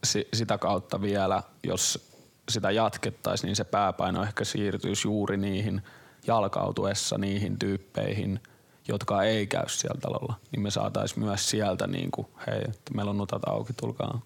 si- 0.05 0.29
sitä 0.35 0.59
kautta 0.59 1.01
vielä, 1.01 1.43
jos 1.65 2.13
sitä 2.49 2.71
jatkettaisiin, 2.71 3.49
niin 3.49 3.57
se 3.57 3.65
pääpaino 3.65 4.23
ehkä 4.23 4.45
siirtyisi 4.45 5.09
juuri 5.09 5.37
niihin 5.37 5.83
jalkautuessa 6.27 7.19
niihin 7.19 7.59
tyyppeihin, 7.59 8.41
jotka 8.89 9.23
ei 9.23 9.47
käy 9.47 9.69
siellä 9.69 10.01
talolla. 10.01 10.35
Niin 10.53 10.63
me 10.63 10.71
saataisiin 10.71 11.25
myös 11.25 11.51
sieltä 11.51 11.87
niin 11.87 12.11
kuin, 12.11 12.27
hei, 12.47 12.61
että 12.69 12.95
meillä 12.95 13.11
on 13.11 13.19
nutat 13.19 13.49
auki, 13.49 13.73
tulkaa 13.73 14.21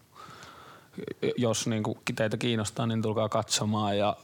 jos 1.36 1.66
niin 1.66 1.82
kuin 1.82 1.98
teitä 2.16 2.36
kiinnostaa, 2.36 2.86
niin 2.86 3.02
tulkaa 3.02 3.28
katsomaan. 3.28 3.98
Ja 3.98 4.16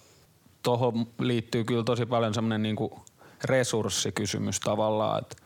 tuohon 0.63 1.07
liittyy 1.19 1.65
kyllä 1.65 1.85
tosi 1.85 2.07
paljon 2.07 2.35
semmoinen 2.35 2.63
niin 2.63 2.91
resurssikysymys 3.45 4.61
tavallaan, 4.61 5.23
että 5.23 5.37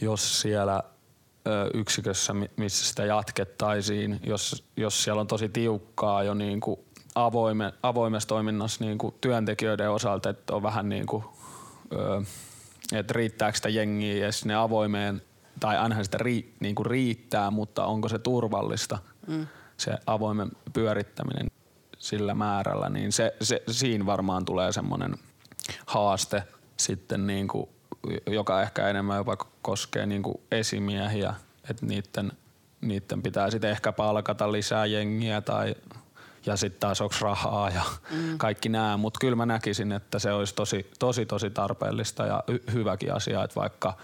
jos 0.00 0.40
siellä 0.40 0.82
yksikössä, 1.74 2.34
missä 2.56 2.86
sitä 2.86 3.04
jatkettaisiin, 3.04 4.20
jos, 4.26 4.64
jos 4.76 5.04
siellä 5.04 5.20
on 5.20 5.26
tosi 5.26 5.48
tiukkaa 5.48 6.22
jo 6.22 6.34
niin 6.34 6.60
kuin 6.60 6.80
avoime, 7.14 7.72
avoimessa 7.82 8.28
toiminnassa 8.28 8.84
niin 8.84 8.98
kuin 8.98 9.14
työntekijöiden 9.20 9.90
osalta, 9.90 10.30
että 10.30 10.54
on 10.54 10.62
vähän 10.62 10.88
niin 10.88 11.06
kuin, 11.06 11.24
että 12.92 13.12
riittääkö 13.12 13.56
sitä 13.56 13.68
jengiä 13.68 14.26
ja 14.26 14.32
sinne 14.32 14.54
avoimeen, 14.54 15.22
tai 15.60 15.76
ainahan 15.76 16.04
sitä 16.04 16.18
ri, 16.18 16.54
niin 16.60 16.74
kuin 16.74 16.86
riittää, 16.86 17.50
mutta 17.50 17.84
onko 17.84 18.08
se 18.08 18.18
turvallista. 18.18 18.98
Mm 19.26 19.46
se 19.82 19.98
avoimen 20.06 20.50
pyörittäminen 20.72 21.46
sillä 21.98 22.34
määrällä, 22.34 22.88
niin 22.88 23.12
se, 23.12 23.34
se, 23.40 23.62
siinä 23.70 24.06
varmaan 24.06 24.44
tulee 24.44 24.72
semmoinen 24.72 25.14
haaste 25.86 26.42
sitten 26.76 27.26
niin 27.26 27.48
kuin, 27.48 27.68
joka 28.26 28.62
ehkä 28.62 28.88
enemmän 28.88 29.16
jopa 29.16 29.36
koskee 29.62 30.06
niin 30.06 30.22
kuin 30.22 30.40
esimiehiä, 30.50 31.34
että 31.70 31.86
niiden, 31.86 32.32
niiden 32.80 33.22
pitää 33.22 33.50
sitten 33.50 33.70
ehkä 33.70 33.92
palkata 33.92 34.52
lisää 34.52 34.86
jengiä 34.86 35.40
tai 35.40 35.74
ja 36.46 36.56
sitten 36.56 36.80
taas 36.80 37.00
onko 37.00 37.14
rahaa 37.20 37.70
ja 37.70 37.82
mm. 38.10 38.38
kaikki 38.38 38.68
nämä, 38.68 38.96
mutta 38.96 39.18
kyllä 39.20 39.36
mä 39.36 39.46
näkisin, 39.46 39.92
että 39.92 40.18
se 40.18 40.32
olisi 40.32 40.54
tosi, 40.54 40.90
tosi, 40.98 41.26
tosi 41.26 41.50
tarpeellista 41.50 42.26
ja 42.26 42.42
hy- 42.50 42.72
hyväkin 42.72 43.14
asia, 43.14 43.44
että 43.44 43.60
vaikka, 43.60 43.96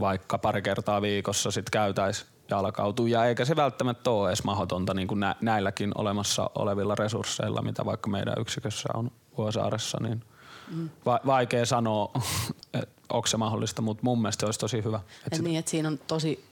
vaikka 0.00 0.38
pari 0.38 0.62
kertaa 0.62 1.02
viikossa 1.02 1.50
sitten 1.50 1.70
käytäisiin 1.72 2.31
jalkautuu. 2.50 3.06
Ja 3.06 3.24
eikä 3.24 3.44
se 3.44 3.56
välttämättä 3.56 4.10
ole 4.10 4.28
edes 4.28 4.44
mahdotonta 4.44 4.94
niin 4.94 5.08
kuin 5.08 5.20
nä- 5.20 5.36
näilläkin 5.40 5.92
olemassa 5.94 6.50
olevilla 6.54 6.94
resursseilla, 6.94 7.62
mitä 7.62 7.84
vaikka 7.84 8.10
meidän 8.10 8.34
yksikössä 8.38 8.88
on 8.94 9.10
Vuosaaressa, 9.38 9.98
niin 10.00 10.24
mm. 10.74 10.90
va- 11.06 11.20
vaikea 11.26 11.66
sanoa, 11.66 12.12
onko 13.12 13.26
se 13.26 13.36
mahdollista, 13.36 13.82
mutta 13.82 14.02
mun 14.04 14.22
mielestä 14.22 14.40
se 14.40 14.46
olisi 14.46 14.60
tosi 14.60 14.84
hyvä. 14.84 15.00
Et 15.26 15.32
Et 15.32 15.40
niin, 15.40 15.58
että 15.58 15.70
siinä 15.70 15.88
on 15.88 15.98
tosi 16.06 16.44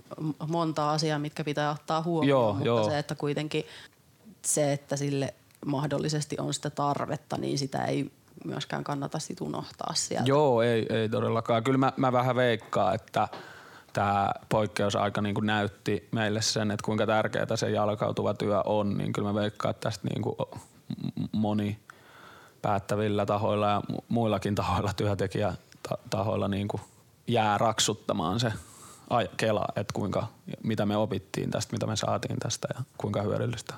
monta 0.49 0.91
asiaa, 0.91 1.19
mitkä 1.19 1.45
pitää 1.45 1.71
ottaa 1.71 2.03
huomioon, 2.03 2.41
joo, 2.41 2.53
mutta 2.53 2.67
joo. 2.67 2.85
se, 2.85 2.99
että 2.99 3.15
kuitenkin 3.15 3.65
se, 4.45 4.73
että 4.73 4.97
sille 4.97 5.35
mahdollisesti 5.67 6.37
on 6.39 6.55
sitä 6.55 6.71
tarvetta, 6.71 7.37
niin 7.37 7.59
sitä 7.59 7.85
ei 7.85 8.11
myöskään 8.45 8.85
kannata 8.85 9.19
sit 9.19 9.41
unohtaa 9.41 9.95
sieltä. 9.95 10.29
Joo, 10.29 10.63
ei, 10.63 10.87
ei 10.91 11.09
todellakaan. 11.09 11.65
Kyllä 11.65 11.79
mä, 11.79 11.93
mä 11.97 12.13
vähän 12.13 12.37
veikkaan, 12.37 12.95
että– 12.95 13.29
tämä 13.93 14.31
poikkeusaika 14.49 15.23
niin 15.23 15.35
kuin 15.35 15.47
näytti 15.47 16.09
meille 16.13 16.43
sen, 16.43 16.71
että 16.71 16.85
kuinka 16.85 17.07
tärkeää 17.07 17.57
se 17.57 17.71
jalkautuva 17.71 18.35
työ 18.35 18.63
on, 18.65 18.99
niin 18.99 19.13
kyllä 19.13 19.33
mä 19.33 19.41
veikkaan, 19.41 19.71
että 19.71 19.91
tästä 19.91 20.09
niin 20.09 20.23
kuin 20.23 20.37
moni 21.33 21.79
päättävillä 22.63 23.27
tahoilla 23.27 23.69
ja 23.69 23.83
muillakin 24.09 24.55
tahoilla, 24.55 24.93
työntekijätahoilla 24.93 26.49
niin 26.49 26.69
kuin 26.69 26.81
jää 27.27 27.59
raksuttamaan 27.59 28.41
se 28.41 28.53
kela, 29.37 29.65
että 29.77 29.93
kuinka, 29.95 30.27
mitä 30.63 30.87
me 30.87 30.97
opittiin 30.97 31.51
tästä, 31.51 31.73
mitä 31.73 31.87
me 31.87 31.97
saatiin 31.97 32.37
tästä 32.39 32.69
ja 32.75 32.85
kuinka 32.99 33.23
hyödyllistä. 33.23 33.75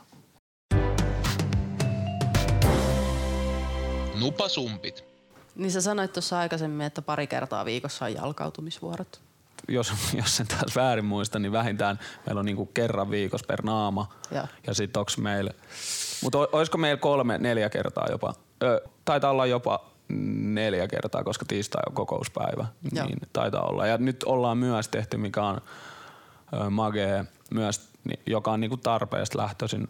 Nupasumpit. 4.21 5.05
Niin 5.55 5.71
sä 5.71 5.81
sanoit 5.81 6.13
tuossa 6.13 6.39
aikaisemmin, 6.39 6.87
että 6.87 7.03
pari 7.03 7.27
kertaa 7.27 7.65
viikossa 7.65 8.05
on 8.05 8.15
jalkautumisvuorot 8.15 9.21
jos, 9.69 9.93
jos 10.21 10.37
sen 10.37 10.47
taas 10.47 10.77
väärin 10.77 11.05
muista, 11.05 11.39
niin 11.39 11.53
vähintään 11.53 11.99
meillä 12.27 12.39
on 12.39 12.45
niinku 12.45 12.67
kerran 12.67 13.11
viikossa 13.11 13.47
per 13.47 13.63
naama. 13.63 14.09
Ja, 14.31 14.47
ja 14.67 14.75
sitten 14.75 15.01
onko 15.01 15.11
meillä, 15.19 15.51
mutta 16.23 16.39
olisiko 16.39 16.79
meillä 16.79 17.01
kolme, 17.01 17.39
neljä 17.39 17.71
kertaa 17.71 18.07
jopa, 18.11 18.35
ö, 18.63 18.83
taitaa 19.05 19.31
olla 19.31 19.47
jopa 19.47 19.93
neljä 20.53 20.89
kertaa, 20.89 21.25
koska 21.25 21.45
tiistai 21.49 21.83
on 21.89 21.95
kokouspäivä, 21.95 22.67
ja. 22.95 23.05
niin 23.05 23.19
taitaa 23.33 23.63
olla. 23.63 23.87
Ja 23.87 23.99
nyt 23.99 24.25
ollaan 24.25 24.59
myös 24.59 24.89
tehty, 24.89 25.17
mikä 25.17 25.43
on 25.43 25.61
ö, 26.53 26.71
magee, 26.71 27.25
myös, 27.51 27.89
joka 28.27 28.53
on 28.53 28.61
niinku 28.61 28.77
tarpeesta 28.77 29.39
lähtöisin 29.39 29.89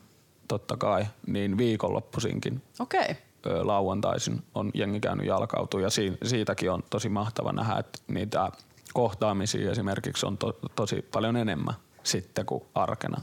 totta 0.48 0.76
kai, 0.76 1.06
niin 1.26 1.58
viikonloppuisinkin. 1.58 2.62
Okei. 2.78 3.00
Okay 3.00 3.16
lauantaisin 3.62 4.42
on 4.54 4.70
jengi 4.74 5.00
käynyt 5.00 5.26
jalkautua 5.26 5.80
ja 5.80 5.88
siitäkin 6.24 6.70
on 6.70 6.82
tosi 6.90 7.08
mahtava 7.08 7.52
nähdä, 7.52 7.78
että 7.78 7.98
niitä 8.08 8.50
kohtaamisia 8.92 9.70
esimerkiksi 9.70 10.26
on 10.26 10.38
to, 10.38 10.58
tosi 10.74 11.02
paljon 11.02 11.36
enemmän 11.36 11.74
sitten 12.02 12.46
kuin 12.46 12.62
arkena. 12.74 13.22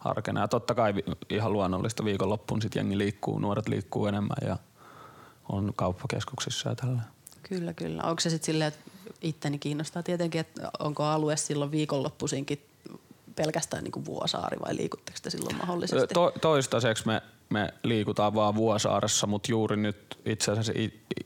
arkena. 0.00 0.40
Ja 0.40 0.48
totta 0.48 0.74
kai 0.74 0.94
ihan 1.30 1.52
luonnollista 1.52 2.04
viikonloppuun 2.04 2.62
sitten 2.62 2.80
jengi 2.80 2.98
liikkuu, 2.98 3.38
nuoret 3.38 3.68
liikkuu 3.68 4.06
enemmän 4.06 4.36
ja 4.46 4.56
on 5.48 5.72
kauppakeskuksissa 5.76 6.68
ja 6.68 6.74
tällä. 6.74 7.02
Kyllä, 7.42 7.72
kyllä. 7.72 8.02
Onko 8.02 8.20
se 8.20 8.30
sitten 8.30 8.46
silleen, 8.46 8.68
että 8.68 8.90
itteni 9.22 9.58
kiinnostaa 9.58 10.02
tietenkin, 10.02 10.40
että 10.40 10.70
onko 10.78 11.04
alue 11.04 11.36
silloin 11.36 11.70
viikonloppuisinkin 11.70 12.62
pelkästään 13.34 13.84
niin 13.84 13.92
kuin 13.92 14.04
Vuosaari 14.04 14.56
vai 14.66 14.76
liikutteko 14.76 15.18
te 15.22 15.30
silloin 15.30 15.56
mahdollisesti? 15.56 16.14
To, 16.14 16.32
toistaiseksi 16.40 17.06
me, 17.06 17.22
me 17.50 17.74
liikutaan 17.82 18.34
vaan 18.34 18.54
Vuosaaressa, 18.54 19.26
mutta 19.26 19.50
juuri 19.50 19.76
nyt 19.76 20.18
itse 20.24 20.52
asiassa 20.52 20.72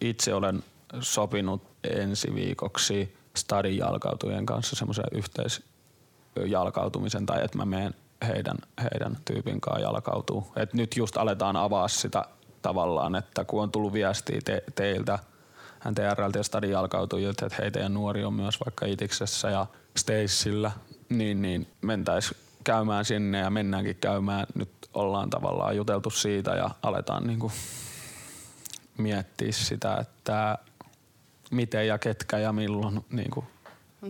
itse 0.00 0.34
olen 0.34 0.64
sopinut 1.00 1.62
ensi 1.84 2.34
viikoksi 2.34 3.16
stadin 3.36 3.76
jalkautujen 3.76 4.46
kanssa 4.46 4.76
semmoisen 4.76 5.04
yhteisjalkautumisen 5.12 7.26
tai 7.26 7.44
että 7.44 7.58
mä 7.58 7.64
menen 7.64 7.94
heidän, 8.26 8.56
heidän 8.78 9.18
tyypin 9.24 9.60
kanssa 9.60 9.80
jalkautuu. 9.80 10.52
Et 10.56 10.74
nyt 10.74 10.96
just 10.96 11.16
aletaan 11.16 11.56
avaa 11.56 11.88
sitä 11.88 12.24
tavallaan, 12.62 13.14
että 13.14 13.44
kun 13.44 13.62
on 13.62 13.72
tullut 13.72 13.92
viestiä 13.92 14.40
te, 14.44 14.62
teiltä– 14.74 15.18
NTRltä 15.90 16.38
ja 16.38 16.42
Stadin 16.42 16.70
jalkautujilta, 16.70 17.46
että 17.46 17.62
hei 17.62 17.70
teidän 17.70 17.94
nuori 17.94 18.24
on 18.24 18.34
myös 18.34 18.60
vaikka 18.66 18.86
Itiksessä 18.86 19.50
ja 19.50 19.66
Stacella, 19.96 20.72
niin, 21.08 21.42
niin 21.42 21.66
mentäis 21.82 22.34
käymään 22.64 23.04
sinne 23.04 23.38
ja 23.38 23.50
mennäänkin 23.50 23.96
käymään. 23.96 24.46
Nyt 24.54 24.70
ollaan 24.94 25.30
tavallaan 25.30 25.76
juteltu 25.76 26.10
siitä 26.10 26.50
ja 26.50 26.70
aletaan 26.82 27.26
niinku 27.26 27.52
miettiä 28.98 29.52
sitä, 29.52 29.96
että 29.96 30.58
miten 31.52 31.86
ja 31.86 31.98
ketkä 31.98 32.38
ja 32.38 32.52
milloin. 32.52 33.04
Niinku. 33.10 33.44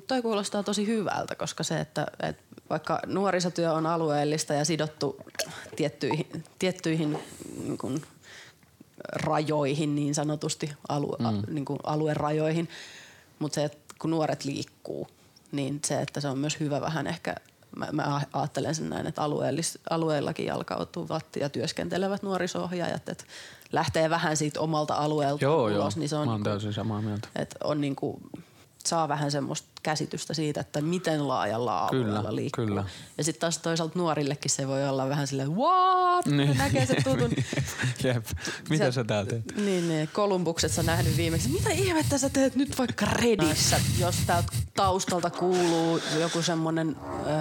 Toi 0.07 0.23
kuulostaa 0.23 0.63
tosi 0.63 0.87
hyvältä, 0.87 1.35
koska 1.35 1.63
se, 1.63 1.81
että, 1.81 2.07
että 2.23 2.43
vaikka 2.71 3.01
nuorisotyö 3.07 3.73
on 3.73 3.87
alueellista 3.87 4.55
ja 4.55 4.65
sidottu 4.65 5.17
tiettyihin, 5.77 6.45
tiettyihin 6.59 7.19
niin 7.63 7.79
kuin 7.79 8.03
rajoihin 9.13 9.95
niin 9.95 10.15
sanotusti, 10.15 10.73
alue, 10.89 11.17
mm. 11.19 11.27
a, 11.27 11.33
niin 11.49 11.65
kuin 11.65 11.79
aluerajoihin. 11.85 12.69
Mutta 13.39 13.55
se, 13.55 13.65
että 13.65 13.95
kun 13.99 14.11
nuoret 14.11 14.45
liikkuu, 14.45 15.09
niin 15.53 15.81
se, 15.85 16.01
että 16.01 16.21
se 16.21 16.29
on 16.29 16.39
myös 16.39 16.61
hyvä 16.61 16.81
vähän 16.81 17.07
ehkä, 17.07 17.35
mä, 17.77 17.89
mä 17.93 18.21
ajattelen 18.33 18.75
sen 18.75 18.91
näin, 18.91 19.07
että 19.07 19.23
alueellis, 19.23 19.79
alueellakin 19.91 20.47
jalkautuvat 20.47 21.27
ja 21.41 21.49
työskentelevät 21.49 22.23
nuorisohjaajat, 22.23 23.09
että 23.09 23.25
lähtee 23.73 24.11
vähän 24.11 24.37
siitä 24.37 24.61
omalta 24.61 24.95
alueelta 24.95 25.45
joo, 25.45 25.65
ulos. 25.65 25.75
Joo, 25.75 25.91
niin 25.97 26.09
se 26.09 26.17
on, 26.17 26.27
mä 26.27 26.33
oon 26.33 26.43
täysin 26.43 26.73
samaa 26.73 27.03
mieltä. 27.03 27.29
Että 27.37 27.57
on 27.65 27.81
niin 27.81 27.97
kuin, 27.97 28.21
saa 28.89 29.09
vähän 29.09 29.31
semmoista 29.31 29.69
käsitystä 29.83 30.35
siitä, 30.35 30.61
että 30.61 30.81
miten 30.81 31.29
laajalla 31.29 31.79
alueella 31.79 32.19
kyllä, 32.19 32.37
liikkuu. 32.37 32.67
Kyllä. 32.67 32.85
Ja 33.19 33.25
sitten 33.25 33.41
taas 33.41 33.59
toisaalta 33.59 33.99
nuorillekin 33.99 34.51
se 34.51 34.69
voi 34.69 34.89
olla 34.89 35.09
vähän 35.09 35.27
silleen, 35.27 35.57
what? 35.57 36.27
Niin. 36.27 36.59
Näkee 36.59 36.87
se 36.87 36.95
tutun. 36.95 37.31
Jep. 38.05 38.27
Mitä 38.69 38.85
sä, 38.85 38.93
sä 38.93 39.05
täällä 39.05 39.31
teet? 39.31 39.57
Niin, 39.57 39.89
niin. 39.89 40.09
Kolumbukset 40.13 40.73
sä 40.73 40.83
nähnyt 40.83 41.17
viimeksi. 41.17 41.49
Mitä 41.49 41.71
ihmettä 41.71 42.19
sä 42.19 42.31
teet 42.31 42.57
nyt 42.57 42.79
vaikka 42.79 43.07
Redissä, 43.07 43.81
jos 43.99 44.17
täältä 44.27 44.53
taustalta 44.75 45.31
kuuluu 45.31 46.01
joku 46.21 46.43
semmonen 46.43 46.97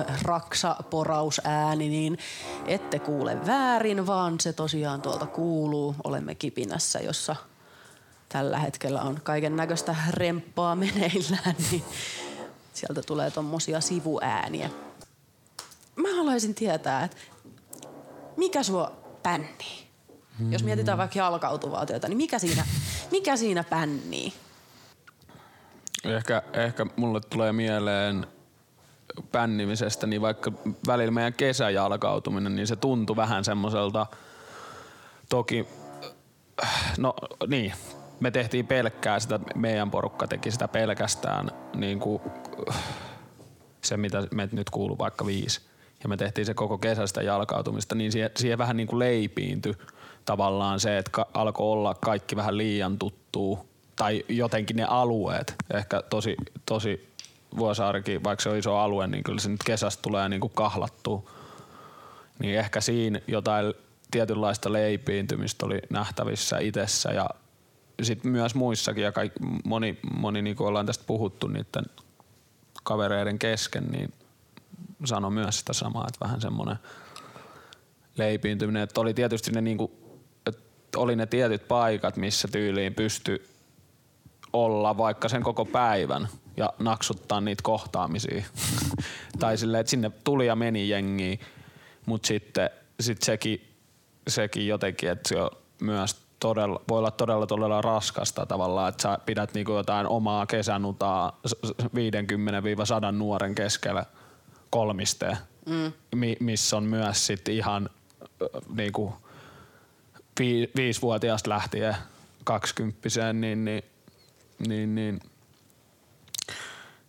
äh, 0.10 0.22
raksaporausääni, 0.22 1.90
niin 1.90 2.18
ette 2.66 3.00
kuule 3.00 3.46
väärin, 3.46 4.08
vaan 4.08 4.40
se 4.40 4.54
tosiaan 4.54 5.02
tuolta 5.02 5.26
kuuluu. 5.26 5.96
Olemme 6.04 6.36
kipinässä, 6.36 7.00
jossa 7.00 7.36
tällä 8.32 8.60
hetkellä 8.60 9.02
on 9.02 9.20
kaiken 9.24 9.56
näköistä 9.56 9.96
remppaa 10.10 10.76
meneillään, 10.76 11.56
niin 11.72 11.84
sieltä 12.74 13.02
tulee 13.02 13.32
tommosia 13.32 13.82
sivuääniä. 13.82 14.70
Mä 15.96 16.16
haluaisin 16.16 16.56
tietää, 16.56 17.04
että 17.04 17.18
mikä 18.38 18.64
sua 18.64 18.92
pännii? 19.24 19.88
Hmm. 20.40 20.54
Jos 20.54 20.64
mietitään 20.64 20.98
vaikka 20.98 21.20
jalkautuvaa 21.20 21.86
työtä, 21.86 22.08
niin 22.08 22.18
mikä 22.18 22.40
siinä, 22.40 22.66
mikä 23.12 23.38
siinä 23.38 23.64
pännii? 23.64 24.34
Ehkä, 26.04 26.42
ehkä 26.54 26.86
mulle 26.96 27.22
tulee 27.22 27.54
mieleen 27.54 28.28
pännimisestä, 29.32 30.08
niin 30.08 30.22
vaikka 30.22 30.52
välillä 30.88 31.12
meidän 31.12 31.34
kesäjalkautuminen, 31.34 32.56
niin 32.56 32.68
se 32.68 32.76
tuntui 32.76 33.16
vähän 33.16 33.46
semmoiselta, 33.46 34.08
toki, 35.30 35.68
no 36.98 37.14
niin, 37.48 37.74
me 38.22 38.32
tehtiin 38.32 38.68
pelkkää 38.68 39.20
sitä, 39.20 39.40
meidän 39.56 39.92
porukka 39.92 40.28
teki 40.28 40.52
sitä 40.52 40.68
pelkästään 40.68 41.52
niin 41.76 42.00
kuin, 42.00 42.22
se, 43.82 43.98
mitä 43.98 44.24
me 44.32 44.50
nyt 44.52 44.70
kuuluu 44.70 44.98
vaikka 44.98 45.26
viisi. 45.26 45.62
Ja 46.04 46.10
me 46.10 46.18
tehtiin 46.18 46.46
se 46.46 46.54
koko 46.54 46.78
kesästä 46.78 47.22
jalkautumista, 47.22 47.96
niin 47.96 48.12
siihen, 48.12 48.32
siihen 48.38 48.58
vähän 48.58 48.78
niin 48.78 48.88
kuin 48.88 49.00
leipiintyi 49.00 49.74
tavallaan 50.26 50.80
se, 50.80 50.98
että 50.98 51.26
alkoi 51.34 51.72
olla 51.72 51.94
kaikki 51.94 52.36
vähän 52.36 52.58
liian 52.58 53.00
tuttuu 53.00 53.70
tai 53.96 54.26
jotenkin 54.30 54.76
ne 54.76 54.84
alueet. 54.84 55.56
Ehkä 55.74 56.02
tosi, 56.02 56.36
tosi 56.66 57.12
Vuosaarikin, 57.58 58.24
vaikka 58.24 58.44
se 58.44 58.50
on 58.50 58.58
iso 58.58 58.78
alue, 58.78 59.08
niin 59.08 59.24
kyllä 59.24 59.40
se 59.40 59.50
nyt 59.50 59.64
kesästä 59.64 60.02
tulee 60.02 60.30
niin 60.30 60.42
kuin 60.42 60.54
kahlattua. 60.56 61.32
Niin 62.40 62.60
ehkä 62.60 62.82
siinä 62.82 63.22
jotain 63.28 63.74
tietynlaista 64.12 64.74
leipiintymistä 64.74 65.66
oli 65.66 65.80
nähtävissä 65.90 66.58
itsessä 66.60 67.10
ja 67.12 67.30
sitten 68.02 68.32
myös 68.32 68.56
muissakin 68.56 69.04
ja 69.04 69.12
kaikki, 69.12 69.40
moni, 69.66 70.00
moni 70.16 70.42
niin 70.42 70.56
kuin 70.56 70.68
ollaan 70.68 70.86
tästä 70.86 71.04
puhuttu 71.08 71.48
niiden 71.48 71.86
kavereiden 72.84 73.40
kesken, 73.40 73.84
niin 73.92 74.14
sano 75.06 75.30
myös 75.30 75.60
sitä 75.60 75.74
samaa, 75.74 76.06
että 76.08 76.26
vähän 76.26 76.42
semmoinen 76.42 76.76
leipiintyminen, 78.18 78.84
että 78.84 79.02
oli 79.02 79.14
tietysti 79.14 79.52
ne, 79.52 79.62
niin 79.62 79.78
että 80.46 80.62
oli 80.98 81.16
ne 81.16 81.26
tietyt 81.26 81.68
paikat, 81.68 82.18
missä 82.18 82.48
tyyliin 82.48 82.94
pysty 82.94 83.48
olla 84.54 84.98
vaikka 84.98 85.30
sen 85.30 85.44
koko 85.44 85.66
päivän 85.66 86.28
ja 86.58 86.74
naksuttaa 86.80 87.42
niitä 87.42 87.64
kohtaamisia. 87.64 88.44
tai 89.40 89.58
silleen, 89.58 89.82
että 89.82 89.92
sinne 89.92 90.12
tuli 90.24 90.48
ja 90.48 90.56
meni 90.56 90.90
jengi, 90.90 91.40
mutta 92.06 92.28
sitten 92.28 92.70
sit 93.00 93.22
sekin, 93.22 93.68
sekin 94.28 94.68
jotenkin, 94.68 95.10
että 95.10 95.30
se 95.30 95.42
on 95.42 95.52
myös 95.82 96.18
todella, 96.42 96.82
voi 96.90 97.00
olla 97.00 97.12
todella 97.12 97.48
todella 97.48 97.82
raskasta 97.82 98.46
tavallaan, 98.46 98.90
että 98.90 99.02
sä 99.02 99.20
pidät 99.26 99.54
niinku 99.54 99.72
jotain 99.72 100.08
omaa 100.08 100.46
kesänutaa 100.46 101.40
50-100 101.88 103.12
nuoren 103.12 103.56
keskellä 103.56 104.06
kolmisteen, 104.70 105.38
mm. 105.66 105.92
missä 106.40 106.78
on 106.78 106.84
myös 106.84 107.28
sit 107.28 107.50
ihan 107.50 107.90
niinku 108.76 109.14
vi, 110.40 110.72
viisivuotiaasta 110.76 111.50
lähtien 111.50 111.96
kaksikymppiseen, 112.44 113.42
niin, 113.42 113.66
niin, 113.66 113.84
niin, 114.68 114.96
niin, 114.96 115.20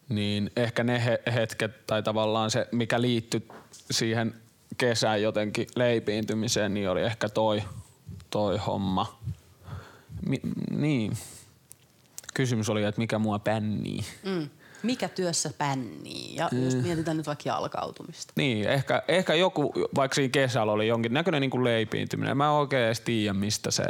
niin 0.09 0.51
ehkä 0.57 0.85
ne 0.85 1.05
he, 1.05 1.23
hetket 1.35 1.87
tai 1.87 2.03
tavallaan 2.03 2.51
se, 2.51 2.69
mikä 2.73 3.01
liittyy 3.01 3.49
siihen 3.91 4.35
kesään 4.79 5.23
jotenkin 5.23 5.67
leipiintymiseen, 5.77 6.75
niin 6.75 6.91
oli 6.91 7.03
ehkä 7.03 7.29
toi– 7.29 7.63
toi 8.33 8.59
homma. 8.59 9.19
Mi- 10.27 10.41
niin. 10.71 11.13
Kysymys 12.35 12.71
oli, 12.71 12.85
että 12.85 13.01
mikä 13.01 13.19
mua 13.19 13.39
pännii. 13.39 14.05
Mm. 14.25 14.49
Mikä 14.83 15.09
työssä 15.09 15.51
pännii? 15.59 16.37
Ja 16.37 16.49
mm. 16.53 16.65
jos 16.65 16.77
mietitään 16.77 17.17
nyt 17.17 17.27
vaikka 17.27 17.49
jalkautumista. 17.49 18.33
Niin, 18.37 18.69
ehkä, 18.69 19.03
ehkä 19.09 19.35
joku, 19.35 19.73
vaikka 19.95 20.15
siinä 20.15 20.31
kesällä 20.31 20.73
oli 20.73 20.89
jonkin 20.89 21.15
näköinen 21.15 21.41
niin 21.41 21.51
kuin 21.51 21.65
leipiintyminen. 21.65 22.37
Mä 22.37 22.45
en 22.45 22.51
oikein 22.51 22.87
edes 22.87 23.01
tiedä, 23.01 23.33
mistä 23.33 23.71
se, 23.71 23.85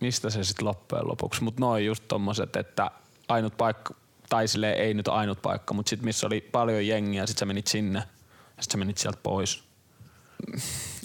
mistä 0.00 0.30
se 0.30 0.44
sitten 0.44 0.66
loppujen 0.66 1.08
lopuksi. 1.08 1.44
Mutta 1.44 1.60
noin 1.60 1.86
just 1.86 2.04
tommoset, 2.08 2.56
että 2.56 2.90
ainut 3.28 3.56
paikka, 3.56 3.94
tai 4.28 4.48
silleen, 4.48 4.78
ei 4.78 4.94
nyt 4.94 5.08
ainut 5.08 5.42
paikka, 5.42 5.74
mutta 5.74 5.90
sitten 5.90 6.04
missä 6.04 6.26
oli 6.26 6.40
paljon 6.40 6.86
jengiä, 6.86 7.26
sit 7.26 7.38
sä 7.38 7.46
menit 7.46 7.66
sinne 7.66 7.98
ja 8.56 8.62
sit 8.62 8.72
sä 8.72 8.78
menit 8.78 8.98
sieltä 8.98 9.18
pois 9.22 9.64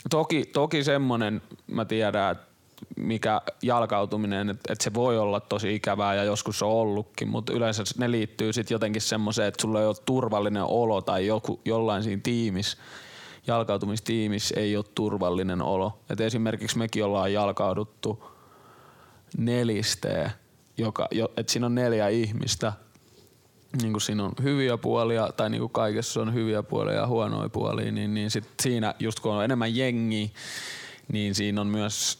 Toki, 0.10 0.46
toki 0.46 0.84
semmonen, 0.84 1.42
mä 1.68 1.86
tiedän, 1.86 2.32
että 2.32 2.48
mikä 2.98 3.42
jalkautuminen, 3.62 4.50
että, 4.50 4.74
että 4.74 4.84
se 4.84 4.94
voi 4.94 5.18
olla 5.18 5.40
tosi 5.40 5.76
ikävää 5.76 6.16
ja 6.16 6.24
joskus 6.24 6.64
on 6.64 6.70
ollutkin, 6.70 7.28
mutta 7.28 7.54
yleensä 7.54 7.84
ne 7.98 8.12
liittyy 8.12 8.54
sitten 8.54 8.76
jotenkin 8.76 9.02
semmoiseen, 9.02 9.48
että 9.48 9.62
sulla 9.62 9.82
ei 9.82 9.88
ole 9.88 9.96
turvallinen 10.06 10.64
olo 10.64 11.02
tai 11.02 11.28
joku, 11.28 11.60
jollain 11.66 12.04
siinä 12.04 12.22
tiimissä, 12.24 12.78
jalkautumistiimissä 13.48 14.60
ei 14.60 14.78
ole 14.78 14.86
turvallinen 14.96 15.62
olo. 15.62 16.00
Et 16.10 16.22
esimerkiksi 16.22 16.78
mekin 16.78 17.06
ollaan 17.06 17.34
jalkauduttu 17.34 18.24
nelisteen, 19.38 20.32
jo, 20.78 20.94
että 21.38 21.52
siinä 21.52 21.66
on 21.66 21.76
neljä 21.76 22.08
ihmistä– 22.08 22.74
niin 23.82 23.94
kuin 23.94 24.02
siinä 24.02 24.24
on 24.24 24.32
hyviä 24.44 24.78
puolia 24.78 25.30
tai 25.38 25.50
niin 25.50 25.60
kuin 25.62 25.72
kaikessa 25.72 26.22
on 26.22 26.34
hyviä 26.34 26.64
puolia 26.64 26.96
ja 26.96 27.08
huonoja 27.08 27.50
puolia, 27.50 27.92
niin, 27.92 28.14
niin 28.14 28.32
sit 28.32 28.50
siinä 28.62 28.96
just 29.00 29.20
kun 29.20 29.34
on 29.34 29.44
enemmän 29.44 29.76
jengi, 29.76 30.34
niin 31.12 31.36
siinä 31.36 31.62
on 31.62 31.68
myös 31.68 32.20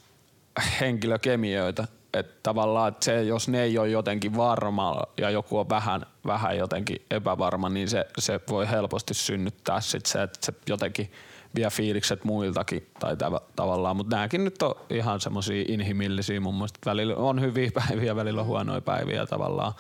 henkilökemioita 0.82 1.88
et 2.16 2.44
tavallaan 2.44 2.88
että 2.88 3.06
se, 3.06 3.24
jos 3.24 3.48
ne 3.48 3.62
ei 3.62 3.78
ole 3.78 3.90
jotenkin 3.90 4.38
varma 4.38 5.04
ja 5.18 5.30
joku 5.30 5.58
on 5.58 5.70
vähän, 5.70 6.06
vähän 6.26 6.58
jotenkin 6.58 7.06
epävarma, 7.12 7.70
niin 7.70 7.90
se, 7.90 8.06
se 8.20 8.40
voi 8.50 8.70
helposti 8.70 9.14
synnyttää 9.14 9.82
sit 9.82 10.06
se, 10.06 10.24
että 10.24 10.40
se 10.42 10.54
jotenkin 10.70 11.12
vie 11.56 11.70
fiilikset 11.70 12.24
muiltakin 12.24 12.90
tai 13.00 13.14
tav- 13.14 13.44
tavallaan, 13.56 13.96
mutta 13.96 14.16
nämäkin 14.16 14.44
nyt 14.44 14.62
on 14.62 14.76
ihan 14.90 15.22
semmoisia 15.22 15.66
inhimillisiä 15.68 16.40
mun 16.40 16.56
mielestä. 16.56 16.80
Välillä 16.86 17.16
on 17.16 17.42
hyviä 17.42 17.72
päiviä, 17.88 18.16
välillä 18.16 18.42
on 18.42 18.48
huonoja 18.48 18.82
päiviä 18.82 19.26
tavallaan. 19.26 19.74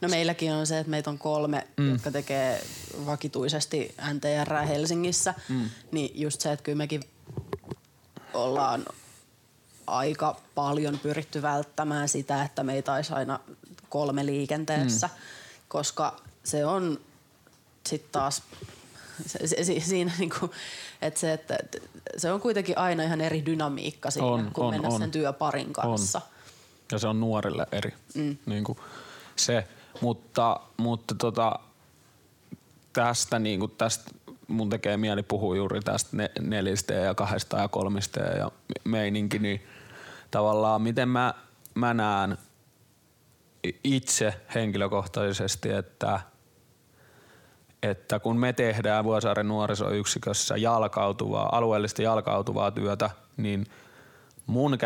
No 0.00 0.08
meilläkin 0.08 0.52
on 0.52 0.66
se, 0.66 0.78
että 0.78 0.90
meitä 0.90 1.10
on 1.10 1.18
kolme, 1.18 1.66
mm. 1.76 1.90
jotka 1.90 2.10
tekee 2.10 2.62
vakituisesti 3.06 3.94
NTR 4.14 4.54
Helsingissä. 4.54 5.34
Mm. 5.48 5.70
Niin 5.92 6.20
just 6.20 6.40
se, 6.40 6.52
että 6.52 6.62
kyllä 6.62 6.78
mekin 6.78 7.02
ollaan 8.34 8.86
aika 9.86 10.36
paljon 10.54 10.98
pyritty 10.98 11.42
välttämään 11.42 12.08
sitä, 12.08 12.42
että 12.42 12.62
meitä 12.62 12.92
olisi 12.92 13.12
aina 13.12 13.40
kolme 13.88 14.26
liikenteessä, 14.26 15.06
mm. 15.06 15.12
koska 15.68 16.20
se 16.44 16.66
on 16.66 17.00
sitten 17.86 18.12
taas 18.12 18.42
se, 19.26 19.46
se, 19.46 19.64
se, 19.64 19.80
siinä 19.80 20.12
niinku, 20.18 20.50
että 21.02 21.20
se, 21.20 21.32
että 21.32 21.58
se 22.16 22.32
on 22.32 22.40
kuitenkin 22.40 22.78
aina 22.78 23.02
ihan 23.02 23.20
eri 23.20 23.46
dynamiikka 23.46 24.10
siinä, 24.10 24.26
On, 24.26 24.50
kun 24.52 24.64
on, 24.64 24.74
mennä 24.74 24.88
on. 24.88 24.98
sen 24.98 25.10
työparin 25.10 25.72
kanssa. 25.72 26.20
Ja 26.92 26.98
se 26.98 27.06
on 27.06 27.20
nuorille 27.20 27.66
eri. 27.72 27.94
Mm. 28.14 28.36
Niin 28.46 28.64
kuin 28.64 28.78
se. 29.36 29.66
Mutta, 30.00 30.60
mutta 30.76 31.14
tota, 31.14 31.58
tästä, 32.92 33.38
niin 33.38 33.60
kuin 33.60 33.72
tästä 33.78 34.10
mun 34.48 34.70
tekee 34.70 34.96
mieli 34.96 35.22
puhua 35.22 35.56
juuri 35.56 35.80
tästä 35.80 36.16
ne, 36.16 36.30
nelistä 36.40 36.94
ja 36.94 37.14
kahdesta 37.14 37.58
ja 37.58 37.68
kolmista 37.68 38.20
ja 38.20 38.50
meininki, 38.84 39.38
niin 39.38 39.62
tavallaan 40.30 40.82
miten 40.82 41.08
mä, 41.08 41.34
mä 41.74 41.94
näen 41.94 42.38
itse 43.84 44.34
henkilökohtaisesti, 44.54 45.70
että 45.70 46.20
että 47.82 48.18
kun 48.18 48.36
me 48.36 48.52
tehdään 48.52 49.04
Vuosaaren 49.04 49.48
nuorisoyksikössä 49.48 50.56
jalkautuvaa, 50.56 51.56
alueellisesti 51.56 52.02
jalkautuvaa 52.02 52.70
työtä, 52.70 53.10
niin 53.36 53.66
mun 54.46 54.78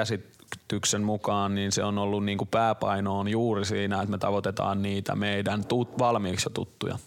käsityksen 0.56 1.02
mukaan 1.02 1.54
niin 1.54 1.72
se 1.72 1.84
on 1.84 1.98
ollut 1.98 2.24
niin 2.24 2.38
kuin 2.38 2.48
pääpaino 2.48 3.18
on 3.18 3.28
juuri 3.28 3.64
siinä, 3.64 3.96
että 3.96 4.10
me 4.10 4.18
tavoitetaan 4.18 4.82
niitä 4.82 5.14
meidän 5.16 5.64
tut, 5.64 5.98
valmiiksi 5.98 6.46
jo 6.46 6.50
tuttuja, 6.50 6.98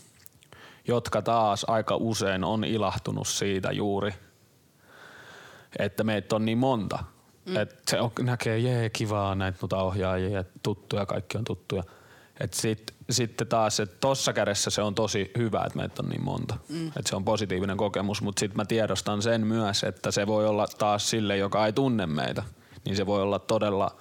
jotka 0.88 1.22
taas 1.22 1.66
aika 1.68 1.96
usein 1.96 2.44
on 2.44 2.64
ilahtunut 2.64 3.28
siitä 3.28 3.72
juuri, 3.72 4.14
että 5.80 6.04
meitä 6.04 6.36
on 6.36 6.46
niin 6.46 6.58
monta. 6.58 7.04
Mm. 7.46 7.56
Että 7.58 7.76
se 7.88 8.02
on, 8.02 8.12
näkee, 8.22 8.58
jee, 8.58 8.90
kivaa 8.90 9.36
näitä 9.36 9.58
noita 9.62 9.78
ohjaajia 9.78 10.30
ja 10.30 10.44
tuttuja, 10.64 11.06
kaikki 11.06 11.38
on 11.38 11.44
tuttuja. 11.44 11.84
Et 12.40 12.54
sit, 12.54 12.94
sitten 13.10 13.48
taas, 13.48 13.80
että 13.80 13.98
tossa 14.00 14.34
kädessä 14.34 14.70
se 14.70 14.82
on 14.82 14.96
tosi 14.96 15.32
hyvä, 15.38 15.64
että 15.66 15.78
meitä 15.78 16.02
on 16.04 16.10
niin 16.10 16.24
monta. 16.24 16.58
Mm. 16.70 16.88
Et 16.88 17.08
se 17.08 17.16
on 17.16 17.26
positiivinen 17.26 17.78
kokemus, 17.78 18.22
mutta 18.22 18.40
sitten 18.40 18.58
mä 18.58 18.66
tiedostan 18.66 19.22
sen 19.22 19.48
myös, 19.48 19.84
että 19.84 20.12
se 20.12 20.28
voi 20.28 20.48
olla 20.48 20.68
taas 20.78 21.10
sille, 21.10 21.38
joka 21.38 21.66
ei 21.66 21.74
tunne 21.74 22.06
meitä, 22.06 22.44
niin 22.86 22.96
se 22.96 23.06
voi 23.06 23.22
olla 23.22 23.40
todella 23.40 23.98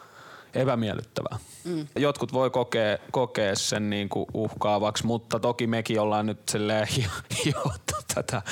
epämiellyttävää. 0.55 1.39
Mm. 1.65 1.87
Jotkut 1.97 2.33
voi 2.33 2.51
kokea, 2.51 2.99
kokea 3.11 3.57
sen 3.57 3.91
niin 3.91 4.09
kuin 4.09 4.27
uhkaavaksi, 4.35 5.07
mutta 5.07 5.41
toki 5.41 5.67
mekin 5.67 6.01
ollaan 6.01 6.27
nyt 6.27 6.49
silleen 6.49 6.89
hiottu 7.45 7.95
tätä 8.15 8.43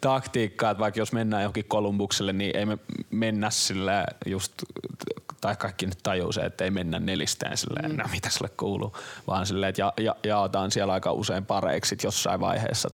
taktiikkaa, 0.00 0.70
että 0.70 0.80
vaikka 0.80 1.00
jos 1.00 1.12
mennään 1.12 1.42
johonkin 1.42 1.64
Kolumbukselle, 1.64 2.32
niin 2.32 2.56
ei 2.56 2.66
me 2.66 2.78
mennä 3.10 3.50
sillä 3.50 4.04
just 4.26 4.52
tai 5.40 5.56
kaikki 5.56 5.86
nyt 5.86 5.98
tajuu 6.02 6.32
se, 6.32 6.40
että 6.40 6.64
ei 6.64 6.70
mennä 6.70 6.98
nelistään 6.98 7.56
silleen, 7.56 7.90
mm. 7.90 7.96
no 7.96 8.04
mitä 8.12 8.30
sille 8.30 8.48
kuuluu, 8.56 8.96
vaan 9.26 9.46
silleen, 9.46 9.70
että 9.70 9.82
ja, 9.82 9.92
ja, 10.00 10.16
jaotaan 10.24 10.70
siellä 10.70 10.92
aika 10.92 11.12
usein 11.12 11.46
pareiksi 11.46 11.96
jossain 12.02 12.40
vaiheessa. 12.40 12.88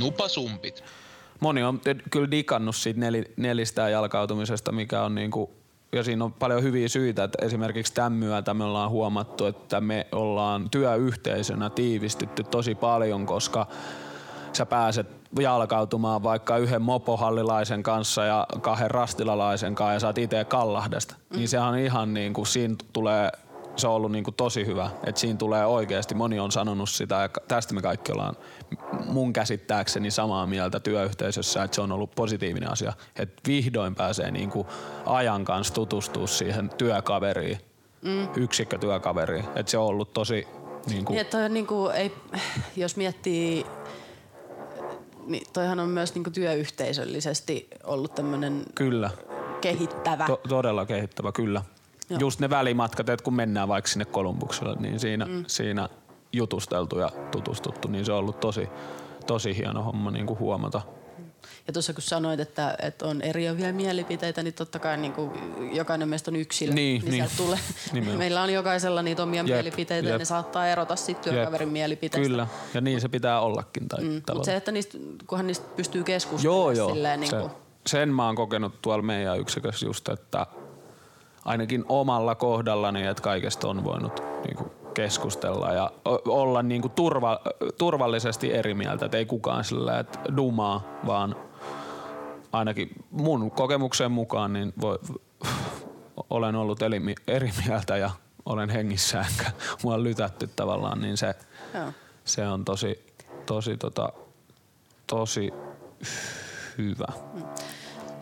Nupasumpit. 0.00 0.84
Moni 1.40 1.62
on 1.62 1.80
kyllä 2.10 2.30
digannut 2.30 2.76
siitä 2.76 3.00
nel, 3.00 3.24
nelistään 3.36 3.92
jalkautumisesta, 3.92 4.72
mikä 4.72 5.02
on 5.02 5.14
niinku, 5.14 5.50
ja 5.92 6.02
siinä 6.02 6.24
on 6.24 6.32
paljon 6.32 6.62
hyviä 6.62 6.88
syitä, 6.88 7.24
että 7.24 7.46
esimerkiksi 7.46 7.94
tämän 7.94 8.12
myötä 8.12 8.54
me 8.54 8.64
ollaan 8.64 8.90
huomattu, 8.90 9.46
että 9.46 9.80
me 9.80 10.06
ollaan 10.12 10.70
työyhteisönä 10.70 11.70
tiivistytty 11.70 12.44
tosi 12.44 12.74
paljon, 12.74 13.26
koska 13.26 13.66
sä 14.52 14.66
pääset 14.66 15.06
jalkautumaan 15.40 16.22
vaikka 16.22 16.56
yhden 16.56 16.82
mopohallilaisen 16.82 17.82
kanssa 17.82 18.24
ja 18.24 18.46
kahden 18.60 18.90
rastilalaisen 18.90 19.74
kanssa 19.74 19.94
ja 19.94 20.00
saat 20.00 20.18
itse 20.18 20.44
kallahdesta. 20.44 21.14
Mm. 21.30 21.36
Niin 21.36 21.48
sehän 21.48 21.68
on 21.68 21.78
ihan 21.78 22.14
niin 22.14 22.32
kuin, 22.32 22.46
siinä 22.46 22.74
tulee, 22.92 23.30
se 23.76 23.86
on 23.86 23.94
ollut 23.94 24.12
niin 24.12 24.24
kuin 24.24 24.34
tosi 24.34 24.66
hyvä. 24.66 24.90
Että 25.06 25.20
siinä 25.20 25.38
tulee 25.38 25.66
oikeasti, 25.66 26.14
moni 26.14 26.38
on 26.40 26.52
sanonut 26.52 26.90
sitä 26.90 27.14
ja 27.14 27.28
tästä 27.48 27.74
me 27.74 27.82
kaikki 27.82 28.12
ollaan 28.12 28.36
mun 29.04 29.32
käsittääkseni 29.32 30.10
samaa 30.10 30.46
mieltä 30.46 30.80
työyhteisössä, 30.80 31.62
että 31.62 31.74
se 31.74 31.80
on 31.80 31.92
ollut 31.92 32.14
positiivinen 32.14 32.72
asia. 32.72 32.92
Että 33.16 33.42
vihdoin 33.46 33.94
pääsee 33.94 34.30
niin 34.30 34.50
kuin 34.50 34.66
ajan 35.06 35.44
kanssa 35.44 35.74
tutustua 35.74 36.26
siihen 36.26 36.70
työkaveriin, 36.78 37.58
mm. 38.02 38.28
yksikkötyökaveriin. 38.36 39.44
Että 39.56 39.70
se 39.70 39.78
on 39.78 39.86
ollut 39.86 40.12
tosi 40.12 40.48
niin 40.86 41.04
kuin, 41.04 41.16
Niin, 41.16 41.26
toi 41.26 41.44
on 41.44 41.54
niinku, 41.54 41.88
ei, 41.88 42.12
jos 42.76 42.96
miettii, 42.96 43.66
niin 45.26 45.46
toihan 45.52 45.80
on 45.80 45.88
myös 45.88 46.14
niinku 46.14 46.30
työyhteisöllisesti 46.30 47.68
ollut 47.84 48.14
tämmöinen 48.14 48.62
kyllä. 48.74 49.10
kehittävä. 49.60 50.24
To- 50.26 50.40
todella 50.48 50.86
kehittävä, 50.86 51.32
kyllä. 51.32 51.62
Joo. 52.10 52.16
Joo. 52.16 52.20
Just 52.20 52.40
ne 52.40 52.50
välimatkat, 52.50 53.08
että 53.08 53.24
kun 53.24 53.34
mennään 53.34 53.68
vaikka 53.68 53.90
sinne 53.90 54.04
Kolumbukselle, 54.04 54.76
niin 54.80 55.00
siinä, 55.00 55.24
mm. 55.24 55.44
siinä 55.46 55.88
jutusteltu 56.32 56.98
ja 56.98 57.10
tutustuttu, 57.30 57.88
niin 57.88 58.04
se 58.04 58.12
on 58.12 58.18
ollut 58.18 58.40
tosi, 58.40 58.68
tosi 59.26 59.56
hieno 59.56 59.82
homma 59.82 60.10
niin 60.10 60.26
kuin 60.26 60.38
huomata. 60.38 60.82
Ja 61.66 61.72
tuossa 61.72 61.92
kun 61.92 62.02
sanoit, 62.02 62.40
että, 62.40 62.76
että 62.82 63.06
on 63.06 63.22
eriäviä 63.22 63.72
mielipiteitä, 63.72 64.42
niin 64.42 64.54
totta 64.54 64.78
kai 64.78 64.96
niin 64.96 65.12
kuin 65.12 65.30
jokainen 65.72 66.08
meistä 66.08 66.30
on 66.30 66.36
yksilö. 66.36 66.72
Niin, 66.72 67.02
niin. 67.02 67.12
sieltä 67.12 67.32
Tulee. 67.36 67.58
Nimenomaan. 67.92 68.18
Meillä 68.18 68.42
on 68.42 68.52
jokaisella 68.52 69.02
niitä 69.02 69.22
omia 69.22 69.42
Jep, 69.42 69.46
mielipiteitä 69.46 70.08
ja 70.08 70.12
jep. 70.12 70.18
ne 70.18 70.24
saattaa 70.24 70.66
erota 70.66 70.96
sitten 70.96 71.32
työkaverin 71.32 71.68
Jep. 71.68 71.72
mielipiteistä. 71.72 72.30
Kyllä, 72.30 72.46
ja 72.74 72.80
niin 72.80 73.00
se 73.00 73.08
pitää 73.08 73.40
ollakin. 73.40 73.88
Tai 73.88 74.04
Mm, 74.04 74.12
mutta 74.14 74.44
se, 74.44 74.56
että 74.56 74.72
niistä, 74.72 74.98
kunhan 75.26 75.46
niistä 75.46 75.66
pystyy 75.76 75.98
Joo, 75.98 76.04
keskustelemaan 76.04 76.76
joo. 76.76 76.88
silleen 76.88 77.20
niin 77.20 77.30
se, 77.30 77.36
kuin, 77.36 77.50
sen 77.86 78.08
mä 78.08 78.26
oon 78.26 78.36
kokenut 78.36 78.82
tuolla 78.82 79.02
meidän 79.02 79.38
yksikössä 79.38 79.86
just, 79.86 80.08
että 80.08 80.46
ainakin 81.46 81.84
omalla 81.88 82.34
kohdallani, 82.34 83.06
että 83.06 83.22
kaikesta 83.22 83.68
on 83.68 83.84
voinut 83.84 84.22
niinku 84.46 84.72
keskustella 84.94 85.72
ja 85.72 85.90
olla 86.28 86.62
niinku 86.62 86.88
turva, 86.88 87.40
turvallisesti 87.78 88.54
eri 88.54 88.74
mieltä, 88.74 89.04
että 89.04 89.18
ei 89.18 89.26
kukaan 89.26 89.64
sillä 89.64 89.98
että 89.98 90.18
dumaa, 90.36 90.82
vaan 91.06 91.36
ainakin 92.52 92.90
mun 93.10 93.50
kokemuksen 93.50 94.12
mukaan 94.12 94.52
niin 94.52 94.72
voi, 94.80 94.98
olen 96.30 96.54
ollut 96.54 96.82
eri, 96.82 97.14
eri 97.26 97.52
mieltä 97.66 97.96
ja 97.96 98.10
olen 98.46 98.70
hengissä 98.70 99.20
enkä 99.30 99.52
mua 99.82 99.94
on 99.94 100.04
lytätty 100.04 100.50
tavallaan, 100.56 101.00
niin 101.00 101.16
se, 101.16 101.34
joo. 101.74 101.92
se 102.24 102.48
on 102.48 102.64
tosi, 102.64 103.06
tosi, 103.46 103.76
tota, 103.76 104.12
tosi 105.06 105.52
hyvä. 106.78 107.06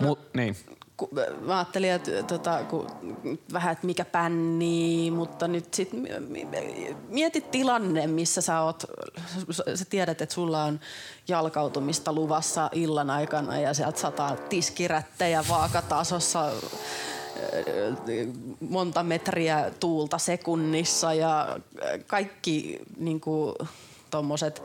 Mut, 0.00 0.18
niin. 0.34 0.56
Ku- 0.96 1.10
Mä 1.40 1.56
ajattelin, 1.58 1.90
että 1.92 2.22
tota, 2.22 2.64
kun, 2.64 2.86
vähän, 3.52 3.72
että 3.72 3.86
mikä 3.86 4.04
pänni, 4.04 5.10
mutta 5.10 5.48
nyt 5.48 5.74
sit 5.74 5.92
mi- 5.92 6.20
mi- 6.28 6.96
mieti 7.08 7.40
tilanne, 7.40 8.06
missä 8.06 8.40
sä 8.40 8.60
oot, 8.60 8.82
sä 9.74 9.84
tiedät, 9.90 10.22
että 10.22 10.34
sulla 10.34 10.64
on 10.64 10.80
jalkautumista 11.28 12.12
luvassa 12.12 12.70
illan 12.72 13.10
aikana 13.10 13.60
ja 13.60 13.74
sieltä 13.74 14.00
sataa 14.00 14.36
tiskirättejä 14.36 15.44
vaakatasossa 15.48 16.50
monta 18.60 19.02
metriä 19.02 19.70
tuulta 19.80 20.18
sekunnissa 20.18 21.14
ja 21.14 21.58
kaikki 22.06 22.78
niin 22.96 23.20
kuin, 23.20 23.54
tommoset 24.10 24.62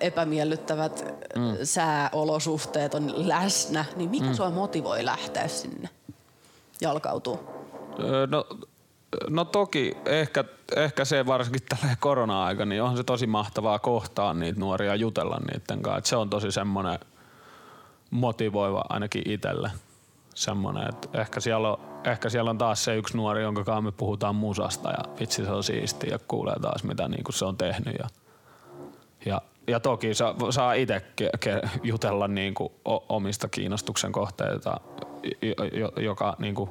epämiellyttävät 0.00 1.04
mm. 1.36 1.56
sääolosuhteet 1.64 2.94
on 2.94 3.28
läsnä, 3.28 3.84
niin 3.96 4.10
mikä 4.10 4.26
mm. 4.26 4.34
sua 4.34 4.50
motivoi 4.50 5.04
lähteä 5.04 5.48
sinne 5.48 5.88
jalkautuu? 6.80 7.40
No, 8.30 8.46
no 9.30 9.44
toki 9.44 9.96
ehkä, 10.06 10.44
ehkä 10.76 11.04
se 11.04 11.26
varsinkin 11.26 11.62
tällä 11.68 11.96
korona-aika, 12.00 12.64
niin 12.64 12.82
onhan 12.82 12.96
se 12.96 13.04
tosi 13.04 13.26
mahtavaa 13.26 13.78
kohtaa 13.78 14.34
niitä 14.34 14.60
nuoria 14.60 14.94
jutella 14.94 15.38
niiden 15.38 15.82
kanssa. 15.82 15.98
Et 15.98 16.06
se 16.06 16.16
on 16.16 16.30
tosi 16.30 16.52
semmoinen 16.52 16.98
motivoiva 18.10 18.84
ainakin 18.88 19.30
itselle. 19.30 19.70
Semmoinen, 20.34 20.88
että 20.88 21.20
ehkä 21.20 21.40
siellä, 21.40 21.72
on, 21.72 21.80
ehkä 22.04 22.28
siellä 22.28 22.50
on 22.50 22.58
taas 22.58 22.84
se 22.84 22.96
yksi 22.96 23.16
nuori, 23.16 23.42
jonka 23.42 23.64
kanssa 23.64 23.80
me 23.80 23.92
puhutaan 23.92 24.34
musasta 24.34 24.90
ja 24.90 25.04
vitsi 25.20 25.44
se 25.44 25.52
on 25.52 25.64
siisti 25.64 26.08
ja 26.10 26.18
kuulee 26.28 26.60
taas 26.62 26.84
mitä 26.84 27.08
niinku 27.08 27.32
se 27.32 27.44
on 27.44 27.56
tehnyt 27.56 27.96
ja, 27.98 28.08
ja 29.26 29.40
ja 29.66 29.80
toki 29.80 30.14
saa, 30.14 30.34
saa 30.50 30.72
itse 30.72 31.02
jutella 31.82 32.28
niin 32.28 32.54
kuin 32.54 32.72
omista 33.08 33.48
kiinnostuksen 33.48 34.12
kohteita, 34.12 34.80
joka 35.96 36.36
niin 36.38 36.54
kuin 36.54 36.70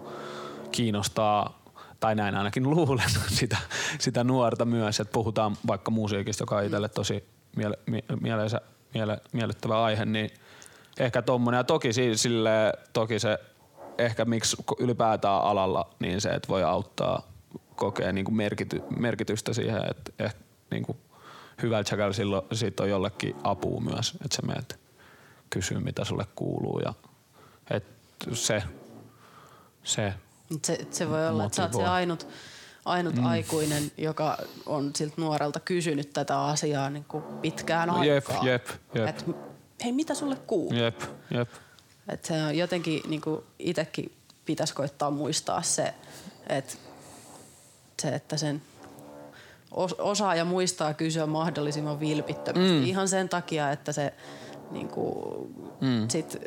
kiinnostaa 0.71 1.61
tai 1.99 2.15
näin 2.15 2.35
ainakin 2.35 2.69
luulen 2.69 3.09
sitä, 3.39 3.57
sitä 3.99 4.23
nuorta 4.23 4.65
myös, 4.65 4.99
että 4.99 5.13
puhutaan 5.13 5.57
vaikka 5.67 5.91
musiikista, 5.91 6.41
joka 6.41 6.55
on 6.57 6.65
itselle 6.65 6.89
tosi 6.89 7.23
miele, 7.55 7.77
mieleensä, 8.21 8.61
miele, 8.93 9.17
miellyttävä 9.33 9.83
aihe, 9.83 10.05
niin 10.05 10.29
ehkä 10.99 11.21
tommonen. 11.21 11.57
Ja 11.57 11.63
toki, 11.63 11.89
sille, 12.15 12.73
toki 12.93 13.19
se 13.19 13.39
ehkä 13.97 14.25
miksi 14.25 14.57
ylipäätään 14.79 15.41
alalla, 15.41 15.89
niin 15.99 16.21
se, 16.21 16.29
että 16.29 16.47
voi 16.47 16.63
auttaa 16.63 17.31
kokea 17.75 18.11
niin 18.11 18.25
kuin 18.25 18.35
merkity, 18.35 18.83
merkitystä 18.99 19.53
siihen, 19.53 19.81
että 19.91 20.11
ehkä 20.19 20.39
niin 20.71 20.83
kuin 20.83 20.97
hyvällä 21.61 21.83
tsekalla 21.83 22.13
silloin 22.13 22.45
siitä 22.53 22.83
on 22.83 22.89
jollekin 22.89 23.35
apua 23.43 23.79
myös, 23.79 24.11
että 24.11 24.35
sä 24.35 24.41
menet 24.41 24.79
kysyy 25.49 25.79
mitä 25.79 26.05
sulle 26.05 26.25
kuuluu 26.35 26.79
ja 26.79 26.93
että 27.69 28.35
se, 28.35 28.63
se 29.83 30.13
se, 30.65 30.87
se 30.91 31.09
voi 31.09 31.27
olla, 31.27 31.45
että 31.45 31.55
sä 31.55 31.63
oot 31.63 31.73
se 31.73 31.83
ainut, 31.83 32.27
ainut 32.85 33.15
mm. 33.15 33.25
aikuinen, 33.25 33.91
joka 33.97 34.37
on 34.65 34.91
siltä 34.95 35.13
nuorelta 35.17 35.59
kysynyt 35.59 36.13
tätä 36.13 36.41
asiaa 36.41 36.89
niin 36.89 37.05
kuin 37.05 37.23
pitkään 37.23 37.89
aikaa. 37.89 38.45
Jep, 38.45 38.67
jep. 38.93 39.07
Et, 39.07 39.25
hei, 39.83 39.91
mitä 39.91 40.13
sulle 40.13 40.35
kuuluu? 40.35 40.73
Jep, 40.73 41.01
jep. 41.31 41.49
Et 42.09 42.25
se 42.25 42.43
on 42.43 42.57
jotenkin 42.57 43.01
niin 43.07 43.21
kuin 43.21 43.43
itsekin 43.59 44.11
pitäisi 44.45 44.73
koittaa 44.73 45.11
muistaa 45.11 45.61
se, 45.61 45.93
että 46.49 46.73
se, 48.01 48.09
että 48.09 48.37
sen 48.37 48.61
osaa 49.97 50.35
ja 50.35 50.45
muistaa 50.45 50.93
kysyä 50.93 51.25
mahdollisimman 51.25 51.99
vilpittömästi. 51.99 52.79
Mm. 52.79 52.83
Ihan 52.83 53.07
sen 53.07 53.29
takia, 53.29 53.71
että 53.71 53.91
se 53.91 54.13
niin 54.71 54.87
kuin, 54.87 55.25
mm. 55.81 56.07
sit 56.09 56.37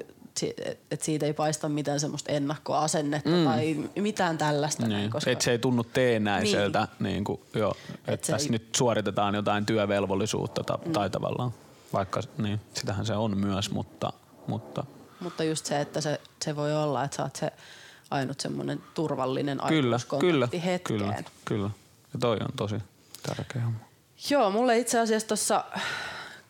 että 0.91 1.05
siitä 1.05 1.27
ei 1.27 1.33
paista 1.33 1.69
mitään 1.69 2.01
semmoista 2.01 2.33
ennakkoasennetta 2.33 3.31
mm. 3.31 3.45
tai 3.45 3.77
mitään 3.97 4.39
tällaista. 4.39 4.87
Niin. 4.87 5.11
Koska... 5.11 5.31
Että 5.31 5.45
se 5.45 5.51
ei 5.51 5.59
tunnu 5.59 5.85
teenäiseltä, 5.85 6.89
niin. 6.99 7.13
Niin 7.13 7.25
kuin, 7.25 7.41
jo, 7.55 7.77
että 7.99 8.13
et 8.13 8.21
tässä 8.21 8.47
ei... 8.47 8.51
nyt 8.51 8.75
suoritetaan 8.77 9.35
jotain 9.35 9.67
työvelvollisuutta 9.67 10.65
ta- 10.65 10.79
mm. 10.87 10.93
tai 10.93 11.11
tavallaan, 11.11 11.55
vaikka 11.93 12.21
niin, 12.39 12.61
sitähän 12.75 13.07
se 13.07 13.15
on 13.15 13.39
myös, 13.39 13.71
mutta... 13.71 14.13
Mutta, 14.47 14.85
mutta 15.21 15.45
just 15.45 15.67
se, 15.67 15.81
että 15.81 16.01
se, 16.01 16.21
se 16.45 16.57
voi 16.57 16.77
olla, 16.77 17.05
että 17.05 17.17
sä 17.17 17.23
oot 17.23 17.37
se 17.37 17.53
ainut 18.11 18.41
semmoinen 18.41 18.83
turvallinen 18.95 19.61
kyllä, 19.69 19.99
kyllä, 20.21 20.49
hetkeen. 20.65 21.01
Kyllä, 21.01 21.23
kyllä. 21.45 21.71
Ja 22.13 22.21
toi 22.21 22.37
on 22.41 22.49
tosi 22.57 22.77
tärkeä 23.29 23.63
homma. 23.63 23.79
Joo, 24.31 24.51
mulle 24.51 24.79
itse 24.79 25.01
asiassa 25.01 25.29
tuossa 25.29 25.65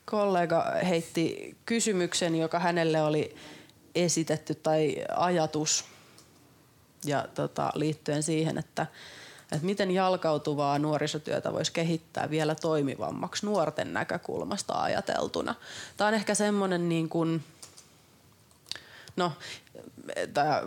kollega 0.04 0.64
heitti 0.88 1.56
kysymyksen, 1.66 2.36
joka 2.36 2.58
hänelle 2.58 3.02
oli 3.02 3.36
esitetty 3.94 4.54
tai 4.54 5.04
ajatus 5.16 5.84
ja 7.04 7.28
tota, 7.34 7.72
liittyen 7.74 8.22
siihen, 8.22 8.58
että, 8.58 8.86
että 9.52 9.66
miten 9.66 9.90
jalkautuvaa 9.90 10.78
nuorisotyötä 10.78 11.52
voisi 11.52 11.72
kehittää 11.72 12.30
vielä 12.30 12.54
toimivammaksi 12.54 13.46
nuorten 13.46 13.92
näkökulmasta 13.92 14.82
ajateltuna. 14.82 15.54
Tämä 15.96 16.08
on 16.08 16.14
ehkä 16.14 16.34
semmoinen 16.34 16.88
niin 16.88 17.08
kuin, 17.08 17.44
no, 19.16 19.32
tää, 20.34 20.62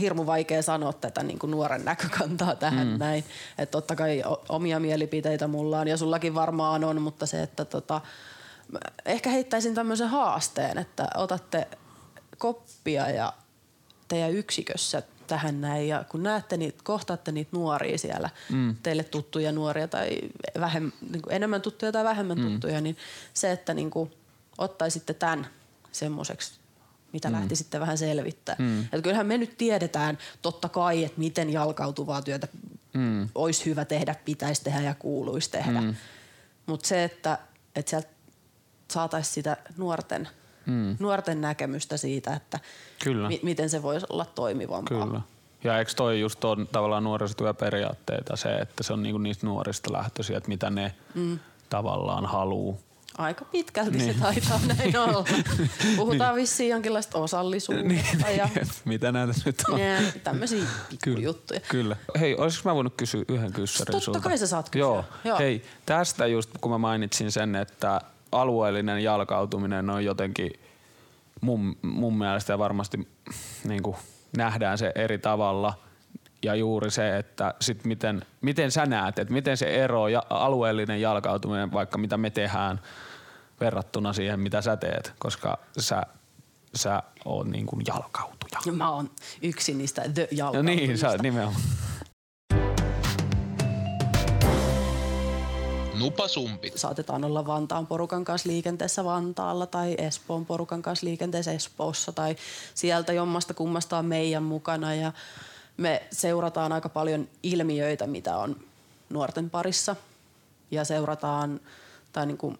hirmu 0.00 0.26
vaikea 0.26 0.62
sanoa 0.62 0.92
tätä 0.92 1.22
niin 1.22 1.38
kuin 1.38 1.50
nuoren 1.50 1.84
näkökantaa 1.84 2.56
tähän 2.56 2.86
mm. 2.86 2.98
näin. 2.98 3.24
Että 3.58 3.72
totta 3.72 3.96
kai 3.96 4.22
omia 4.48 4.80
mielipiteitä 4.80 5.46
mulla 5.48 5.80
on 5.80 5.88
ja 5.88 5.96
sullakin 5.96 6.34
varmaan 6.34 6.84
on, 6.84 7.02
mutta 7.02 7.26
se, 7.26 7.42
että 7.42 7.64
tota, 7.64 8.00
ehkä 9.04 9.30
heittäisin 9.30 9.74
tämmöisen 9.74 10.08
haasteen, 10.08 10.78
että 10.78 11.08
otatte 11.14 11.68
koppia 12.38 13.10
ja 13.10 13.32
teidän 14.08 14.32
yksikössä 14.32 15.02
tähän 15.26 15.60
näin 15.60 15.88
ja 15.88 16.04
kun 16.08 16.22
näette 16.22 16.56
niitä, 16.56 16.78
kohtaatte 16.84 17.32
niitä 17.32 17.50
nuoria 17.52 17.98
siellä, 17.98 18.30
mm. 18.50 18.76
teille 18.82 19.04
tuttuja 19.04 19.52
nuoria 19.52 19.88
tai 19.88 20.18
vähem, 20.60 20.92
niin 21.10 21.22
kuin 21.22 21.34
enemmän 21.34 21.62
tuttuja 21.62 21.92
tai 21.92 22.04
vähemmän 22.04 22.38
mm. 22.38 22.44
tuttuja, 22.44 22.80
niin 22.80 22.96
se, 23.34 23.52
että 23.52 23.74
niin 23.74 23.90
kuin 23.90 24.12
ottaisitte 24.58 25.14
tämän 25.14 25.46
semmoiseksi, 25.92 26.52
mitä 27.14 27.28
mm. 27.28 27.34
lähtisitte 27.34 27.80
vähän 27.80 27.98
selvittää. 27.98 28.56
Mm. 28.58 28.80
Että 28.80 29.02
kyllähän 29.02 29.26
me 29.26 29.38
nyt 29.38 29.58
tiedetään 29.58 30.18
totta 30.42 30.68
kai, 30.68 31.04
että 31.04 31.18
miten 31.20 31.50
jalkautuvaa 31.50 32.22
työtä 32.22 32.48
mm. 32.94 33.28
olisi 33.34 33.64
hyvä 33.66 33.84
tehdä, 33.84 34.14
pitäisi 34.24 34.64
tehdä 34.64 34.80
ja 34.80 34.94
kuuluisi 34.94 35.50
tehdä. 35.50 35.80
Mm. 35.80 35.94
Mutta 36.66 36.88
se, 36.88 37.04
että, 37.04 37.38
että 37.76 37.90
sieltä 37.90 38.08
saataisiin 38.90 39.34
sitä 39.34 39.56
nuorten– 39.76 40.28
mm. 40.66 40.96
nuorten 40.98 41.40
näkemystä 41.40 41.96
siitä, 41.96 42.34
että 42.34 42.60
Kyllä. 43.04 43.28
Mi- 43.28 43.40
miten 43.42 43.70
se 43.70 43.82
voisi 43.82 44.06
olla 44.08 44.24
toimivampaa. 44.24 45.06
Kyllä. 45.06 45.20
Ja 45.64 45.78
eikö 45.78 45.92
toi 45.96 46.20
just 46.20 46.44
on 46.44 46.68
tavallaan 46.72 47.04
nuorisotyöperiaatteita 47.04 48.36
se, 48.36 48.54
että 48.54 48.82
se 48.82 48.92
on 48.92 49.02
niinku 49.02 49.18
niistä 49.18 49.46
nuorista 49.46 49.92
lähtöisiä, 49.92 50.36
että 50.36 50.48
mitä 50.48 50.70
ne 50.70 50.94
mm. 51.14 51.38
tavallaan 51.70 52.26
haluu. 52.26 52.80
Aika 53.18 53.44
pitkälti 53.44 53.98
niin. 53.98 54.14
se 54.14 54.20
taitaa 54.20 54.60
näin 54.78 54.96
olla. 54.96 55.24
Puhutaan 55.96 56.34
niin. 56.34 56.42
vissiin 56.42 56.70
jonkinlaista 56.70 57.18
osallisuudesta. 57.18 57.88
Niin, 57.88 58.36
ja 58.36 58.48
mitä 58.84 59.12
näitä 59.12 59.32
nyt 59.44 59.62
on? 59.68 59.80
Ja 59.80 59.98
tämmöisiä 60.24 60.64
pikkujuttuja. 60.90 61.60
Kyllä, 61.60 61.96
kyllä. 61.96 62.20
Hei, 62.20 62.36
olisiko 62.36 62.68
mä 62.68 62.74
voinut 62.74 62.94
kysyä 62.96 63.24
yhden 63.28 63.52
kyssärin 63.52 63.92
Totta 63.92 64.04
sulta? 64.04 64.20
kai 64.20 64.38
sä 64.38 64.46
saat 64.46 64.70
kysyä. 64.70 64.86
Joo. 64.86 65.04
Joo. 65.24 65.38
Hei, 65.38 65.62
tästä 65.86 66.26
just 66.26 66.50
kun 66.60 66.70
mä 66.70 66.78
mainitsin 66.78 67.32
sen, 67.32 67.54
että 67.54 68.00
alueellinen 68.32 69.02
jalkautuminen 69.04 69.90
on 69.90 70.04
jotenkin 70.04 70.52
mun, 71.40 71.76
mun 71.82 72.18
mielestä 72.18 72.52
ja 72.52 72.58
varmasti 72.58 73.08
niin 73.64 73.82
kuin 73.82 73.96
nähdään 74.36 74.78
se 74.78 74.92
eri 74.94 75.18
tavalla 75.18 75.83
ja 76.44 76.54
juuri 76.54 76.90
se, 76.90 77.16
että 77.18 77.54
sit 77.60 77.84
miten, 77.84 78.26
miten 78.40 78.70
sä 78.70 78.86
näet, 78.86 79.18
että 79.18 79.32
miten 79.32 79.56
se 79.56 79.84
ero 79.84 80.08
ja 80.08 80.22
alueellinen 80.30 81.00
jalkautuminen, 81.00 81.72
vaikka 81.72 81.98
mitä 81.98 82.16
me 82.16 82.30
tehdään 82.30 82.80
verrattuna 83.60 84.12
siihen, 84.12 84.40
mitä 84.40 84.62
sä 84.62 84.76
teet, 84.76 85.12
koska 85.18 85.58
sä, 85.78 86.02
sä 86.74 87.02
oot 87.24 87.46
niin 87.46 87.66
kuin 87.66 87.82
jalkautuja. 87.86 88.72
Mä 88.72 88.90
oon 88.90 89.10
yksi 89.42 89.74
niistä 89.74 90.02
the. 90.14 90.28
No 90.52 90.62
niin, 90.62 90.98
sä 90.98 91.16
nimenomaan. 91.22 91.60
Nupasumpit. 95.94 96.78
Saatetaan 96.78 97.24
olla 97.24 97.46
Vantaan 97.46 97.86
porukan 97.86 98.24
kanssa 98.24 98.48
liikenteessä 98.48 99.04
Vantaalla 99.04 99.66
tai 99.66 99.94
Espoon 99.98 100.46
porukan 100.46 100.82
kanssa 100.82 101.06
liikenteessä 101.06 101.52
Espoossa 101.52 102.12
tai 102.12 102.36
sieltä 102.74 103.12
jommasta 103.12 103.54
kummasta 103.54 103.98
on 103.98 104.06
meidän 104.06 104.42
mukana 104.42 104.94
ja 104.94 105.12
me 105.76 106.02
seurataan 106.12 106.72
aika 106.72 106.88
paljon 106.88 107.28
ilmiöitä, 107.42 108.06
mitä 108.06 108.36
on 108.36 108.56
nuorten 109.10 109.50
parissa 109.50 109.96
ja 110.70 110.84
seurataan 110.84 111.60
tai 112.12 112.26
niin 112.26 112.38
kuin 112.38 112.58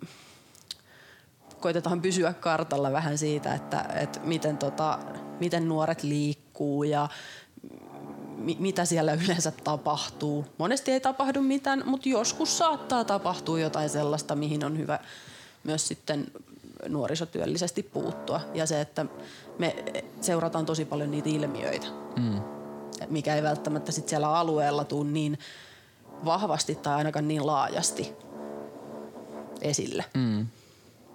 koitetaan 1.61 2.03
pysyä 2.03 2.33
kartalla 2.33 2.93
vähän 2.93 3.19
siitä, 3.19 3.55
että, 3.55 3.81
että 3.95 4.21
miten, 4.25 4.59
tota, 4.59 4.99
miten 5.41 5.69
nuoret 5.69 6.03
liikkuu 6.03 6.85
ja 6.85 7.09
mitä 8.59 8.85
siellä 8.85 9.15
yleensä 9.25 9.53
tapahtuu. 9.65 10.45
Monesti 10.59 10.93
ei 10.93 11.01
tapahdu 11.01 11.43
mitään, 11.43 11.83
mutta 11.87 12.09
joskus 12.09 12.59
saattaa 12.59 13.05
tapahtua 13.05 13.61
jotain 13.61 13.89
sellaista, 13.91 14.35
mihin 14.35 14.65
on 14.65 14.79
hyvä 14.79 14.99
myös 15.65 15.89
sitten 15.89 16.27
nuorisotyöllisesti 16.89 17.83
puuttua. 17.83 18.41
Ja 18.55 18.67
se, 18.67 18.81
että 18.81 19.07
me 19.59 19.85
seurataan 20.21 20.67
tosi 20.67 20.85
paljon 20.85 21.11
niitä 21.11 21.29
ilmiöitä, 21.29 21.87
mm. 22.17 22.54
Mikä 23.09 23.35
ei 23.35 23.43
välttämättä 23.43 23.93
sit 23.93 24.09
siellä 24.09 24.39
alueella 24.39 24.85
tule 24.85 25.11
niin 25.11 25.39
vahvasti 26.25 26.75
tai 26.75 26.95
ainakaan 26.95 27.29
niin 27.29 27.47
laajasti 27.47 28.13
esille. 29.61 30.05
Mm. 30.15 30.47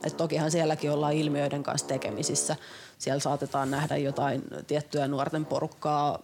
Et 0.04 0.18
tokihan 0.18 0.52
sielläkin 0.52 0.92
ollaan 0.92 1.14
ilmiöiden 1.14 1.64
kanssa 1.64 1.88
tekemisissä. 1.88 2.56
Siellä 2.98 3.20
saatetaan 3.20 3.72
nähdä 3.72 3.98
jotain 3.98 4.44
tiettyä 4.68 5.08
nuorten 5.08 5.46
porukkaa 5.46 6.20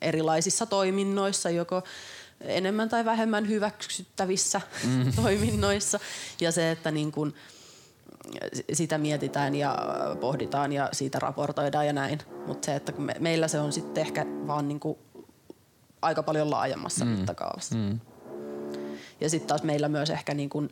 erilaisissa 0.00 0.66
toiminnoissa, 0.66 1.50
joko 1.50 1.82
enemmän 2.40 2.88
tai 2.88 3.04
vähemmän 3.04 3.48
hyväksyttävissä 3.48 4.60
mm. 4.84 5.12
toiminnoissa. 5.22 6.00
Ja 6.40 6.52
se, 6.52 6.70
että 6.70 6.90
niin 6.90 7.12
kun 7.12 7.34
sitä 8.72 8.98
mietitään 8.98 9.54
ja 9.54 9.78
pohditaan 10.20 10.72
ja 10.72 10.88
siitä 10.92 11.18
raportoidaan 11.18 11.86
ja 11.86 11.92
näin. 11.92 12.18
Mutta 12.46 12.66
se, 12.66 12.76
että 12.76 12.92
me, 12.92 13.14
meillä 13.18 13.48
se 13.48 13.60
on 13.60 13.72
sitten 13.72 14.00
ehkä 14.00 14.26
vaan 14.46 14.68
niin 14.68 14.80
kuin 14.80 14.98
aika 16.02 16.22
paljon 16.22 16.50
laajemmassa 16.50 17.04
mm. 17.04 17.10
mittakaavassa. 17.10 17.74
Mm. 17.74 18.00
Ja 19.20 19.30
sitten 19.30 19.48
taas 19.48 19.62
meillä 19.62 19.88
myös 19.88 20.10
ehkä 20.10 20.34
niin 20.34 20.50
kuin 20.50 20.70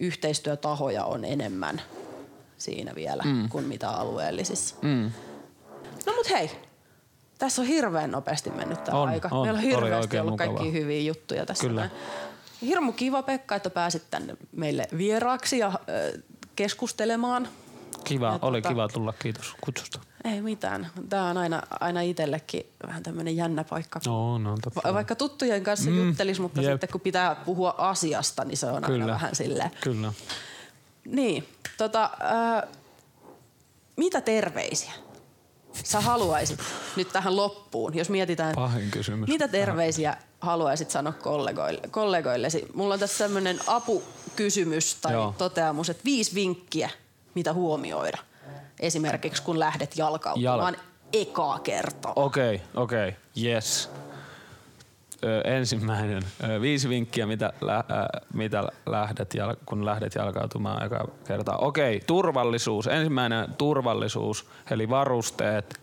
yhteistyötahoja 0.00 1.04
on 1.04 1.24
enemmän 1.24 1.82
siinä 2.58 2.94
vielä 2.94 3.22
mm. 3.26 3.48
kuin 3.48 3.64
mitä 3.64 3.90
alueellisissa. 3.90 4.76
Mm. 4.82 5.10
No 6.06 6.12
mut 6.16 6.30
hei, 6.30 6.50
tässä 7.38 7.62
on 7.62 7.68
hirveän 7.68 8.10
nopeasti 8.10 8.50
mennyt 8.50 8.84
tämä 8.84 8.98
on, 8.98 9.08
aika. 9.08 9.28
On, 9.30 9.46
Meillä 9.46 9.58
on 9.58 9.64
hirveästi 9.64 10.18
ollut 10.18 10.32
mukavaa. 10.32 10.54
kaikki 10.56 10.72
hyviä 10.72 11.00
juttuja 11.00 11.46
tässä. 11.46 11.66
Kyllä. 11.66 11.90
Hirmu 12.62 12.92
kiva 12.92 13.22
Pekka, 13.22 13.54
että 13.54 13.70
pääsit 13.70 14.02
tänne 14.10 14.36
meille 14.52 14.88
vieraaksi 14.96 15.58
ja 15.58 15.66
äh, 15.66 16.22
keskustelemaan. 16.56 17.48
Kiva, 18.04 18.26
Ja 18.26 18.38
oli 18.42 18.60
tota- 18.60 18.68
kiva 18.68 18.88
tulla, 18.88 19.12
kiitos 19.12 19.54
kutsusta. 19.60 20.00
Ei 20.24 20.42
mitään. 20.42 20.90
Tämä 21.08 21.28
on 21.30 21.36
aina, 21.36 21.62
aina 21.80 22.00
itsellekin 22.00 22.66
vähän 22.86 23.02
tämmöinen 23.02 23.36
jännä 23.36 23.64
paikka. 23.64 24.00
No, 24.06 24.38
no 24.38 24.56
totta. 24.62 24.80
Va- 24.84 24.94
vaikka 24.94 25.14
tuttujen 25.14 25.64
kanssa 25.64 25.90
mm, 25.90 26.06
juttelis, 26.06 26.40
mutta 26.40 26.62
jep. 26.62 26.72
sitten 26.72 26.88
kun 26.92 27.00
pitää 27.00 27.34
puhua 27.34 27.74
asiasta, 27.78 28.44
niin 28.44 28.56
se 28.56 28.66
on 28.66 28.82
Kyllä. 28.82 29.04
aina 29.04 29.14
vähän 29.14 29.34
silleen. 29.36 29.70
Kyllä. 29.80 30.12
Niin, 31.06 31.48
tota, 31.78 32.10
äh, 32.62 32.68
mitä 33.96 34.20
terveisiä 34.20 34.92
sä 35.84 36.00
haluaisit 36.00 36.60
nyt 36.96 37.08
tähän 37.12 37.36
loppuun, 37.36 37.94
jos 37.96 38.10
mietitään, 38.10 38.54
Pahin 38.54 38.90
kysymys. 38.90 39.28
mitä 39.28 39.48
terveisiä 39.48 40.16
haluaisit 40.40 40.90
sanoa 40.90 41.12
kollegoille, 41.12 41.80
kollegoillesi? 41.90 42.66
Mulla 42.74 42.94
on 42.94 43.00
tässä 43.00 43.18
sellainen 43.18 43.58
apukysymys 43.66 44.94
tai 44.94 45.12
Joo. 45.12 45.34
toteamus, 45.38 45.90
että 45.90 46.04
viisi 46.04 46.34
vinkkiä, 46.34 46.90
mitä 47.34 47.52
huomioida. 47.52 48.18
Esimerkiksi 48.80 49.42
kun 49.42 49.58
lähdet 49.58 49.96
jalkautumaan 49.96 50.76
ekaa 51.12 51.58
kertaa. 51.58 52.12
Okei, 52.16 52.62
okei, 52.74 53.16
yes. 53.44 53.90
Ensimmäinen. 55.44 56.22
Ö, 56.44 56.60
viisi 56.60 56.88
vinkkiä, 56.88 57.26
mitä, 57.26 57.52
lä, 57.60 57.84
mitä 58.32 58.64
lähdet, 58.86 59.34
jal, 59.34 59.56
kun 59.66 59.84
lähdet 59.84 60.14
jalkautumaan 60.14 60.86
eka 60.86 61.08
kertaa. 61.26 61.56
Okei, 61.56 62.00
turvallisuus. 62.06 62.86
Ensimmäinen 62.86 63.54
turvallisuus, 63.58 64.46
eli 64.70 64.88
varusteet. 64.88 65.80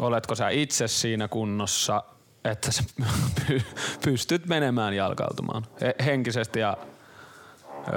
Oletko 0.00 0.34
sä 0.34 0.48
itse 0.48 0.88
siinä 0.88 1.28
kunnossa, 1.28 2.02
että 2.44 2.72
sä 2.72 2.82
py- 3.40 3.62
pystyt 4.04 4.46
menemään 4.46 4.94
jalkautumaan 4.94 5.66
He- 5.80 5.94
henkisesti 6.04 6.58
ja 6.60 6.76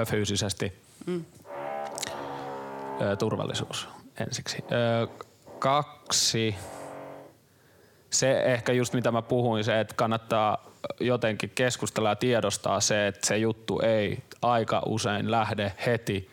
fyysisesti. 0.08 0.72
Ö, 3.00 3.16
turvallisuus 3.16 3.88
ensiksi. 4.20 4.64
Kaksi 5.58 6.54
se 8.12 8.40
ehkä 8.40 8.72
just 8.72 8.94
mitä 8.94 9.10
mä 9.10 9.22
puhuin, 9.22 9.64
se, 9.64 9.80
että 9.80 9.94
kannattaa 9.94 10.70
jotenkin 11.00 11.50
keskustella 11.54 12.08
ja 12.08 12.16
tiedostaa 12.16 12.80
se, 12.80 13.06
että 13.06 13.26
se 13.26 13.38
juttu 13.38 13.80
ei 13.80 14.22
aika 14.42 14.82
usein 14.86 15.30
lähde 15.30 15.72
heti 15.86 16.30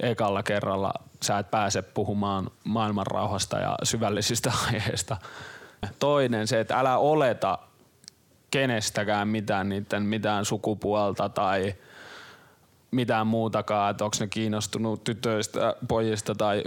ekalla 0.00 0.42
kerralla. 0.42 0.92
Sä 1.22 1.38
et 1.38 1.50
pääse 1.50 1.82
puhumaan 1.82 2.50
maailman 2.64 3.06
rauhasta 3.06 3.58
ja 3.58 3.76
syvällisistä 3.82 4.52
aiheista. 4.66 5.16
Toinen 5.98 6.46
se, 6.46 6.60
että 6.60 6.78
älä 6.78 6.98
oleta 6.98 7.58
kenestäkään 8.50 9.28
mitään, 9.28 9.68
niiden 9.68 10.02
mitään 10.02 10.44
sukupuolta 10.44 11.28
tai 11.28 11.74
mitään 12.90 13.26
muutakaan, 13.26 13.90
että 13.90 14.04
onko 14.04 14.16
ne 14.20 14.26
kiinnostunut 14.26 15.04
tytöistä, 15.04 15.76
pojista 15.88 16.34
tai 16.34 16.62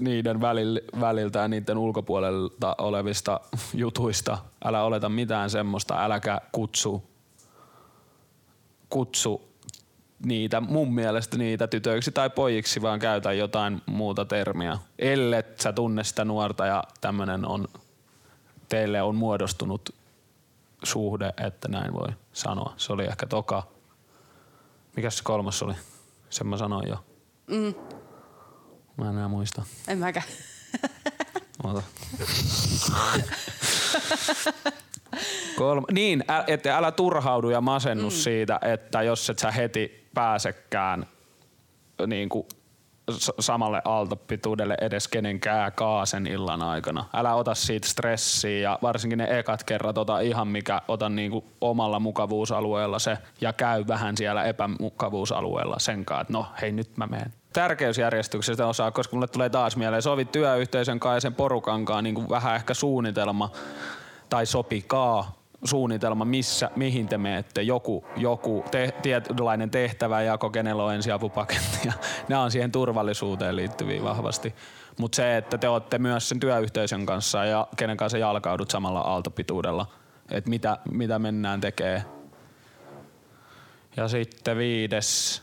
niiden 0.00 0.40
välil, 0.40 0.80
väliltä 1.00 1.38
ja 1.38 1.48
niiden 1.48 1.78
ulkopuolelta 1.78 2.74
olevista 2.78 3.40
jutuista. 3.74 4.38
Älä 4.64 4.82
oleta 4.82 5.08
mitään 5.08 5.50
semmoista, 5.50 6.04
äläkä 6.04 6.40
kutsu, 6.52 7.04
kutsu 8.90 9.50
niitä, 10.24 10.60
mun 10.60 10.94
mielestä 10.94 11.38
niitä 11.38 11.66
tytöiksi 11.66 12.12
tai 12.12 12.30
pojiksi, 12.30 12.82
vaan 12.82 12.98
käytä 12.98 13.32
jotain 13.32 13.82
muuta 13.86 14.24
termiä. 14.24 14.78
Ellet 14.98 15.60
sä 15.60 15.72
tunne 15.72 16.04
sitä 16.04 16.24
nuorta 16.24 16.66
ja 16.66 16.84
tämmönen 17.00 17.46
on, 17.46 17.68
teille 18.68 19.02
on 19.02 19.14
muodostunut 19.14 19.94
suhde, 20.84 21.32
että 21.46 21.68
näin 21.68 21.92
voi 21.92 22.08
sanoa. 22.32 22.74
Se 22.76 22.92
oli 22.92 23.04
ehkä 23.04 23.26
toka. 23.26 23.62
Mikäs 24.96 25.18
se 25.18 25.24
kolmas 25.24 25.62
oli? 25.62 25.74
Sen 26.30 26.46
mä 26.46 26.56
sanoin 26.56 26.88
jo. 26.88 27.04
Mm, 27.46 27.74
Mä 29.00 29.10
en 29.10 29.16
enää 29.16 29.28
muista. 29.28 29.62
en 29.88 29.98
mäkään. 29.98 30.26
Oota. 31.64 31.82
Kolme. 35.56 35.86
Niin, 35.92 36.24
ä, 36.30 36.44
että 36.46 36.76
älä 36.76 36.92
turhaudu 36.92 37.50
ja 37.50 37.60
masennu 37.60 38.10
mm. 38.10 38.14
siitä, 38.14 38.58
että 38.62 39.02
jos 39.02 39.30
et 39.30 39.38
sä 39.38 39.50
heti 39.50 40.08
pääsekään 40.14 41.06
niin 42.06 42.28
kuin 42.28 42.46
samalle 43.40 43.82
aaltopituudelle 43.84 44.76
edes 44.80 45.08
kenenkään 45.08 45.72
kaasen 45.72 46.26
illan 46.26 46.62
aikana. 46.62 47.04
Älä 47.14 47.34
ota 47.34 47.54
siitä 47.54 47.88
stressiä 47.88 48.58
ja 48.58 48.78
varsinkin 48.82 49.18
ne 49.18 49.38
ekat 49.38 49.64
kerrat 49.64 49.98
ota 49.98 50.20
ihan 50.20 50.48
mikä, 50.48 50.82
ota 50.88 51.08
niinku 51.08 51.44
omalla 51.60 52.00
mukavuusalueella 52.00 52.98
se 52.98 53.18
ja 53.40 53.52
käy 53.52 53.84
vähän 53.88 54.16
siellä 54.16 54.44
epämukavuusalueella 54.44 55.78
sen 55.78 56.04
kanssa, 56.04 56.20
että 56.20 56.32
no 56.32 56.46
hei 56.60 56.72
nyt 56.72 56.96
mä 56.96 57.06
menen. 57.06 57.39
Tärkeysjärjestyksestä 57.52 58.66
osaa, 58.66 58.90
koska 58.90 59.16
mulle 59.16 59.26
tulee 59.26 59.50
taas 59.50 59.76
mieleen, 59.76 60.02
sovi 60.02 60.24
työyhteisön 60.24 61.00
kanssa 61.00 61.16
ja 61.16 61.20
sen 61.20 61.34
porukan 61.34 61.84
kanssa 61.84 62.02
niin 62.02 62.28
vähän 62.28 62.56
ehkä 62.56 62.74
suunnitelma 62.74 63.50
tai 64.28 64.46
sopikaa 64.46 65.40
suunnitelma, 65.64 66.24
missä, 66.24 66.70
mihin 66.76 67.08
te 67.08 67.18
menette, 67.18 67.62
joku, 67.62 68.04
joku 68.16 68.64
te, 68.70 68.94
tietynlainen 69.02 69.70
tehtäväjako, 69.70 70.50
kenellä 70.50 70.84
on 70.84 70.94
ensiapupaketti 70.94 71.78
ja 71.84 71.92
nämä 72.28 72.42
on 72.42 72.50
siihen 72.50 72.72
turvallisuuteen 72.72 73.56
liittyviä 73.56 74.02
vahvasti. 74.02 74.54
Mutta 74.98 75.16
se, 75.16 75.36
että 75.36 75.58
te 75.58 75.68
olette 75.68 75.98
myös 75.98 76.28
sen 76.28 76.40
työyhteisön 76.40 77.06
kanssa 77.06 77.44
ja 77.44 77.66
kenen 77.76 77.96
kanssa 77.96 78.18
jalkaudut 78.18 78.70
samalla 78.70 79.00
aaltopituudella, 79.00 79.86
että 80.30 80.50
mitä, 80.50 80.78
mitä 80.90 81.18
mennään 81.18 81.60
tekee. 81.60 82.04
Ja 83.96 84.08
sitten 84.08 84.56
viides, 84.56 85.42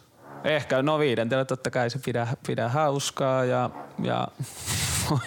ehkä 0.56 0.84
no 0.84 1.00
viidentellä 1.00 1.46
totta 1.46 1.70
kai 1.70 1.90
se 1.90 2.00
pidä, 2.06 2.28
pidä 2.48 2.70
hauskaa 2.70 3.46
ja, 3.46 3.70
ja 4.04 4.28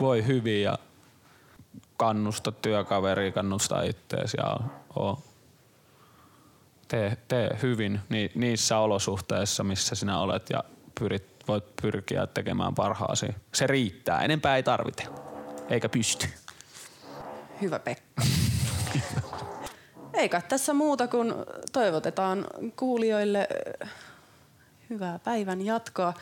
voi, 0.00 0.26
hyvin 0.26 0.62
ja 0.62 0.78
kannusta 1.96 2.52
työkaveria, 2.52 3.32
kannusta 3.32 3.82
ittees 3.82 4.34
ja 4.38 4.56
oo, 4.96 5.22
tee, 6.88 7.16
tee 7.28 7.58
hyvin 7.62 8.00
ni, 8.08 8.30
niissä 8.34 8.78
olosuhteissa, 8.78 9.64
missä 9.64 9.94
sinä 9.94 10.18
olet 10.18 10.50
ja 10.50 10.64
pyrit, 11.00 11.26
voit 11.48 11.76
pyrkiä 11.82 12.26
tekemään 12.26 12.74
parhaasi. 12.74 13.26
Se 13.52 13.66
riittää, 13.66 14.20
enempää 14.20 14.56
ei 14.56 14.62
tarvita, 14.62 15.02
eikä 15.70 15.88
pysty. 15.88 16.26
Hyvä 17.60 17.78
Pekka. 17.78 18.22
Ei 20.14 20.28
kai 20.28 20.42
tässä 20.48 20.74
muuta 20.74 21.08
kuin 21.08 21.34
toivotetaan 21.72 22.46
kuulijoille 22.76 23.48
hyvää 24.94 25.18
päivän 25.18 25.64
jatkoa. 25.64 26.14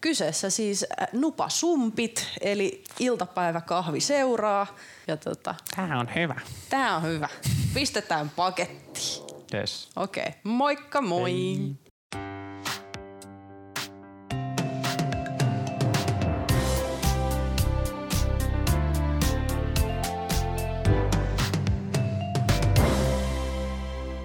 Kyseessä 0.00 0.50
siis 0.50 0.86
äh, 1.02 1.08
nupasumpit, 1.12 2.26
eli 2.40 2.84
iltapäiväkahvi 2.98 4.00
seuraa. 4.00 4.66
Ja 5.06 5.16
tota, 5.16 5.54
Tää 5.76 5.98
on 5.98 6.08
hyvä. 6.14 6.40
tää 6.70 6.96
on 6.96 7.02
hyvä. 7.02 7.28
Pistetään 7.74 8.30
pakettiin. 8.30 9.28
Yes. 9.54 9.88
Okei, 9.96 10.22
okay. 10.22 10.40
moikka 10.44 11.00
moi! 11.00 11.32
Hei. 11.32 11.74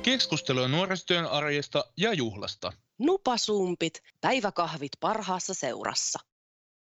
Keskustelua 0.03 0.67
nuorisotyön 0.67 1.25
arjesta 1.25 1.85
ja 1.97 2.13
juhlasta. 2.13 2.73
Nupasumpit, 2.97 3.99
päiväkahvit 4.21 4.91
parhaassa 4.99 5.53
seurassa. 5.53 6.19